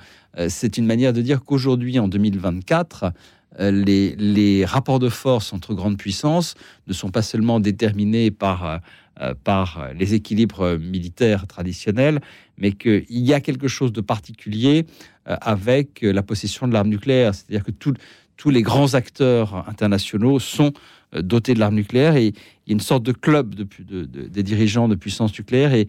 C'est 0.49 0.79
une 0.79 0.87
manière 0.87 1.13
de 1.13 1.23
dire 1.23 1.45
qu'aujourd'hui, 1.45 1.99
en 1.99 2.09
2024, 2.09 3.13
euh, 3.61 3.71
les, 3.71 4.65
rapports 4.65 4.99
de 4.99 5.09
force 5.09 5.53
entre 5.53 5.75
grandes 5.75 5.97
puissances 5.97 6.55
ne 6.87 6.93
sont 6.93 7.11
pas 7.11 7.23
seulement 7.23 7.61
déterminés 7.61 8.31
par, 8.31 8.65
euh, 8.65 8.79
euh, 9.21 9.35
par 9.43 9.89
les 9.99 10.15
équilibres 10.15 10.79
militaires 10.79 11.47
traditionnels, 11.47 12.21
mais 12.59 12.73
qu'il 12.73 13.05
y 13.09 13.33
a 13.33 13.41
quelque 13.41 13.69
chose 13.69 13.93
de 13.93 14.01
particulier 14.01 14.87
avec 15.25 16.01
la 16.01 16.23
possession 16.23 16.67
de 16.67 16.73
l'arme 16.73 16.89
nucléaire. 16.89 17.35
C'est-à-dire 17.35 17.63
que 17.63 17.71
tous 18.39 18.49
les 18.49 18.63
grands 18.63 18.95
acteurs 18.95 19.69
internationaux 19.69 20.39
sont 20.39 20.73
dotés 21.13 21.53
de 21.53 21.59
l'arme 21.59 21.75
nucléaire 21.75 22.17
et 22.17 22.29
il 22.29 22.69
y 22.69 22.71
a 22.71 22.73
une 22.73 22.81
sorte 22.81 23.03
de 23.03 23.13
club 23.13 23.55
de, 23.55 24.05
des 24.05 24.43
dirigeants 24.43 24.89
de 24.89 24.95
puissance 24.95 25.37
nucléaire 25.39 25.75
et 25.75 25.89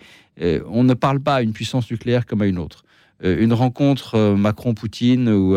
on 0.67 0.83
ne 0.83 0.93
parle 0.93 1.21
pas 1.21 1.35
à 1.35 1.41
une 1.41 1.53
puissance 1.53 1.89
nucléaire 1.91 2.25
comme 2.25 2.41
à 2.41 2.47
une 2.47 2.57
autre. 2.57 2.83
une 3.23 3.53
rencontre 3.53 4.35
Macron-Poutine 4.35 5.29
ou 5.29 5.55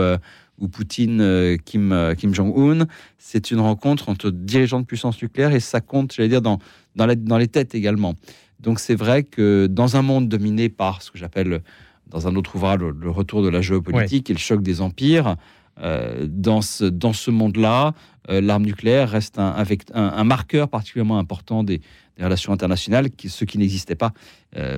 ou 0.62 0.68
Poutine, 0.68 1.20
euh, 1.20 1.56
Kim, 1.62 1.92
euh, 1.92 2.14
Kim 2.14 2.32
Jong-un, 2.32 2.86
c'est 3.18 3.50
une 3.50 3.60
rencontre 3.60 4.08
entre 4.08 4.30
dirigeants 4.30 4.80
de 4.80 4.86
puissance 4.86 5.20
nucléaire 5.20 5.52
et 5.52 5.60
ça 5.60 5.80
compte, 5.80 6.14
j'allais 6.14 6.28
dire, 6.28 6.40
dans, 6.40 6.60
dans, 6.94 7.12
dans 7.18 7.36
les 7.36 7.48
têtes 7.48 7.74
également. 7.74 8.14
Donc 8.60 8.78
c'est 8.78 8.94
vrai 8.94 9.24
que 9.24 9.66
dans 9.66 9.96
un 9.96 10.02
monde 10.02 10.28
dominé 10.28 10.68
par 10.68 11.02
ce 11.02 11.10
que 11.10 11.18
j'appelle 11.18 11.62
dans 12.06 12.28
un 12.28 12.36
autre 12.36 12.54
ouvrage 12.54 12.78
le, 12.80 13.10
retour 13.10 13.42
de 13.42 13.48
la 13.48 13.60
géopolitique 13.60 14.30
et 14.30 14.34
le 14.34 14.38
choc 14.38 14.62
des 14.62 14.80
empires, 14.80 15.36
euh, 15.80 16.26
dans 16.28 16.60
ce, 16.60 16.84
dans 16.84 17.12
ce 17.12 17.30
monde-là, 17.30 17.94
l'arme 18.28 18.64
nucléaire 18.64 19.10
reste 19.10 19.38
un, 19.38 19.48
avec 19.48 19.82
un, 19.94 20.22
marqueur 20.22 20.68
particulièrement 20.68 21.18
important 21.18 21.64
des, 21.64 21.80
relations 22.20 22.52
internationales, 22.52 23.10
qui, 23.10 23.28
ce 23.28 23.44
qui 23.44 23.58
n'existait 23.58 23.96
pas 23.96 24.12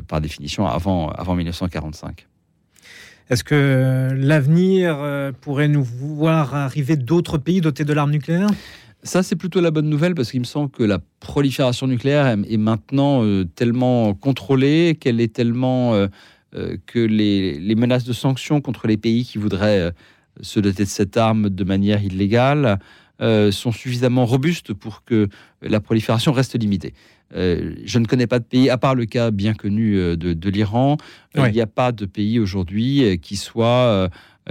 par 0.06 0.22
définition 0.22 0.66
avant, 0.66 1.10
avant 1.10 1.34
1945. 1.34 2.26
Est-ce 3.30 3.42
que 3.42 4.10
l'avenir 4.14 4.98
euh, 5.00 5.32
pourrait 5.32 5.68
nous 5.68 5.82
voir 5.82 6.54
arriver 6.54 6.96
d'autres 6.96 7.38
pays 7.38 7.62
dotés 7.62 7.84
de 7.84 7.92
l'arme 7.94 8.10
nucléaire? 8.10 8.48
Ça, 9.02 9.22
c'est 9.22 9.36
plutôt 9.36 9.60
la 9.60 9.70
bonne 9.70 9.88
nouvelle 9.88 10.14
parce 10.14 10.30
qu'il 10.30 10.40
me 10.40 10.44
semble 10.44 10.70
que 10.70 10.82
la 10.82 10.98
prolifération 11.20 11.86
nucléaire 11.86 12.26
est 12.26 12.56
maintenant 12.56 13.24
euh, 13.24 13.44
tellement 13.44 14.12
contrôlée, 14.12 14.96
qu'elle 15.00 15.20
est 15.22 15.32
tellement 15.32 15.94
euh, 15.94 16.08
que 16.86 16.98
les, 16.98 17.74
menaces 17.74 18.04
de 18.04 18.12
sanctions 18.12 18.60
contre 18.60 18.86
les 18.86 18.98
pays 18.98 19.24
qui 19.24 19.38
voudraient 19.38 19.90
se 20.40 20.60
doter 20.60 20.84
de 20.84 20.88
cette 20.88 21.16
arme 21.16 21.50
de 21.50 21.64
manière 21.64 22.02
illégale 22.02 22.78
sont 23.20 23.70
suffisamment 23.70 24.26
robustes 24.26 24.74
pour 24.74 25.04
que 25.04 25.28
la 25.62 25.80
prolifération 25.80 26.32
reste 26.32 26.58
limitée. 26.58 26.92
Euh, 27.34 27.74
je 27.84 27.98
ne 27.98 28.06
connais 28.06 28.26
pas 28.26 28.38
de 28.38 28.44
pays, 28.44 28.70
à 28.70 28.78
part 28.78 28.94
le 28.94 29.06
cas 29.06 29.30
bien 29.30 29.54
connu 29.54 29.96
euh, 29.96 30.16
de, 30.16 30.50
l'Iran, 30.50 30.96
euh, 31.36 31.48
il 31.48 31.52
n'y 31.52 31.60
a 31.60 31.66
pas 31.66 31.90
de 31.90 32.06
pays 32.06 32.38
aujourd'hui 32.38 33.18
qui 33.20 33.36
soit 33.36 34.10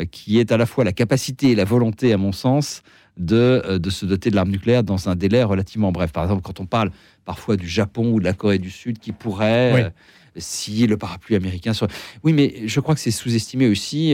qui 0.09 0.39
ait 0.39 0.51
à 0.51 0.57
la 0.57 0.65
fois 0.65 0.83
la 0.83 0.91
capacité 0.91 1.51
et 1.51 1.55
la 1.55 1.65
volonté, 1.65 2.13
à 2.13 2.17
mon 2.17 2.31
sens, 2.31 2.81
de, 3.17 3.77
de 3.77 3.89
se 3.91 4.07
doter 4.07 4.31
de 4.31 4.35
l'arme 4.35 4.49
nucléaire 4.49 4.83
dans 4.83 5.07
un 5.07 5.15
délai 5.15 5.43
relativement 5.43 5.91
bref. 5.91 6.11
Par 6.11 6.23
exemple, 6.23 6.41
quand 6.41 6.59
on 6.59 6.65
parle 6.65 6.89
parfois 7.25 7.57
du 7.57 7.67
Japon 7.67 8.11
ou 8.11 8.19
de 8.19 8.25
la 8.25 8.33
Corée 8.33 8.57
du 8.57 8.71
Sud 8.71 8.97
qui 8.97 9.11
pourrait, 9.11 9.93
si 10.37 10.87
le 10.87 10.97
parapluie 10.97 11.35
américain 11.35 11.73
soit... 11.73 11.91
Oui, 12.23 12.33
mais 12.33 12.67
je 12.67 12.79
crois 12.79 12.95
que 12.95 13.01
c'est 13.01 13.11
sous-estimé 13.11 13.67
aussi 13.67 14.13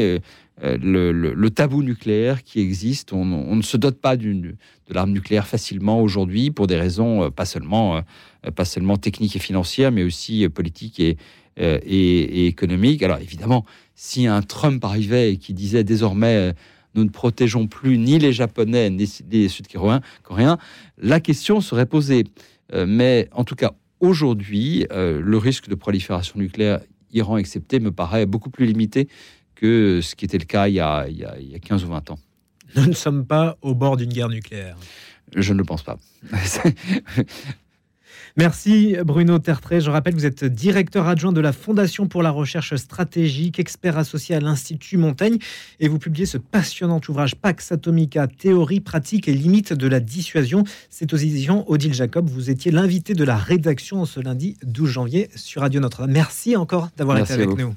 le, 0.62 1.48
tabou 1.50 1.84
nucléaire 1.84 2.44
qui 2.44 2.60
existe. 2.60 3.14
On, 3.14 3.56
ne 3.56 3.62
se 3.62 3.78
dote 3.78 4.00
pas 4.00 4.18
de 4.18 4.56
l'arme 4.90 5.12
nucléaire 5.12 5.48
facilement 5.48 6.02
aujourd'hui 6.02 6.52
pour 6.52 6.68
des 6.68 6.78
raisons 6.78 7.32
pas 7.32 7.46
seulement 7.46 8.02
euh, 8.46 8.52
pas 8.52 8.66
seulement 8.66 8.98
technique 8.98 9.36
et 9.36 9.40
financière, 9.40 9.92
mais 9.92 10.04
aussi 10.04 10.46
euh, 10.46 10.50
politique 10.50 11.00
et, 11.00 11.18
euh, 11.60 11.80
et, 11.84 12.48
économique. 12.48 13.04
Alors 13.04 13.18
évidemment, 13.18 13.66
si 13.96 14.28
un 14.28 14.42
Trump 14.42 14.84
arrivait 14.86 15.34
et 15.34 15.38
qui 15.38 15.54
disait 15.54 15.84
désormais 15.84 16.54
nous 16.96 17.04
ne 17.04 17.10
protégeons 17.10 17.68
plus 17.68 17.98
ni 17.98 18.18
les 18.18 18.34
Japonais 18.34 18.90
ni 18.90 19.08
les 19.30 19.48
Sud-Coréens, 19.50 20.58
la 20.98 21.20
question 21.20 21.62
serait 21.62 21.86
posée. 21.86 22.24
mais 22.74 23.28
en 23.32 23.44
tout 23.44 23.56
cas, 23.56 23.74
aujourd'hui, 24.00 24.86
le 24.90 25.38
risque 25.38 25.68
de 25.70 25.76
prolifération 25.76 26.40
nucléaire, 26.40 26.82
Iran 27.12 27.38
excepté, 27.38 27.80
me 27.80 27.92
paraît 27.92 28.26
beaucoup 28.26 28.50
plus 28.50 28.66
limité 28.66 29.08
que 29.56 30.00
ce 30.02 30.16
qui 30.16 30.26
était 30.26 30.38
le 30.38 30.46
cas 30.46 30.68
il 30.68 30.76
y 30.76 30.80
a, 30.80 31.08
il 31.10 31.18
y 31.18 31.26
a, 31.26 31.38
il 31.40 31.50
y 31.50 31.56
a 31.56 31.60
15 31.60 31.84
ou 31.84 31.88
20 31.88 32.12
ans. 32.12 32.20
Nous 32.76 32.86
ne 32.86 32.94
sommes 32.94 33.26
pas 33.26 33.58
au 33.62 33.76
bord 33.76 33.98
d'une 33.98 34.12
guerre 34.12 34.30
nucléaire. 34.30 34.78
Je 35.36 35.54
ne 35.54 35.60
le 35.60 35.64
pense 35.64 35.84
pas. 35.84 35.98
Merci 38.40 38.96
Bruno 39.04 39.38
Tertré. 39.38 39.82
Je 39.82 39.92
rappelle, 39.92 40.14
vous 40.14 40.26
êtes 40.26 40.46
directeur 40.46 41.10
adjoint 41.10 41.34
de 41.34 41.42
la 41.42 41.52
Fondation 41.52 42.08
pour 42.08 42.24
la 42.24 42.32
recherche 42.32 42.74
stratégique, 42.78 43.60
expert 43.60 43.98
associé 43.98 44.34
à 44.34 44.40
l'Institut 44.40 44.96
Montaigne, 44.96 45.40
et 45.82 45.90
vous 45.90 46.00
publiez 46.00 46.26
ce 46.26 46.38
passionnant 46.38 47.02
ouvrage 47.10 47.36
Pax 47.36 47.74
Atomica, 47.74 48.28
théorie, 48.28 48.80
pratique 48.80 49.28
et 49.28 49.34
limites 49.34 49.74
de 49.74 49.88
la 49.90 50.00
dissuasion. 50.00 50.64
C'est 50.90 51.14
aux 51.14 51.18
éditions 51.18 51.70
Odile 51.70 51.94
Jacob. 51.94 52.30
Vous 52.30 52.50
étiez 52.50 52.72
l'invité 52.72 53.14
de 53.14 53.26
la 53.26 53.36
rédaction 53.36 54.06
ce 54.06 54.22
lundi 54.22 54.56
12 54.64 54.90
janvier 54.90 55.30
sur 55.36 55.62
Radio 55.62 55.82
Notre-Dame. 55.82 56.12
Merci 56.12 56.56
encore 56.56 56.88
d'avoir 56.96 57.18
été 57.18 57.34
avec 57.34 57.50
nous. 57.58 57.76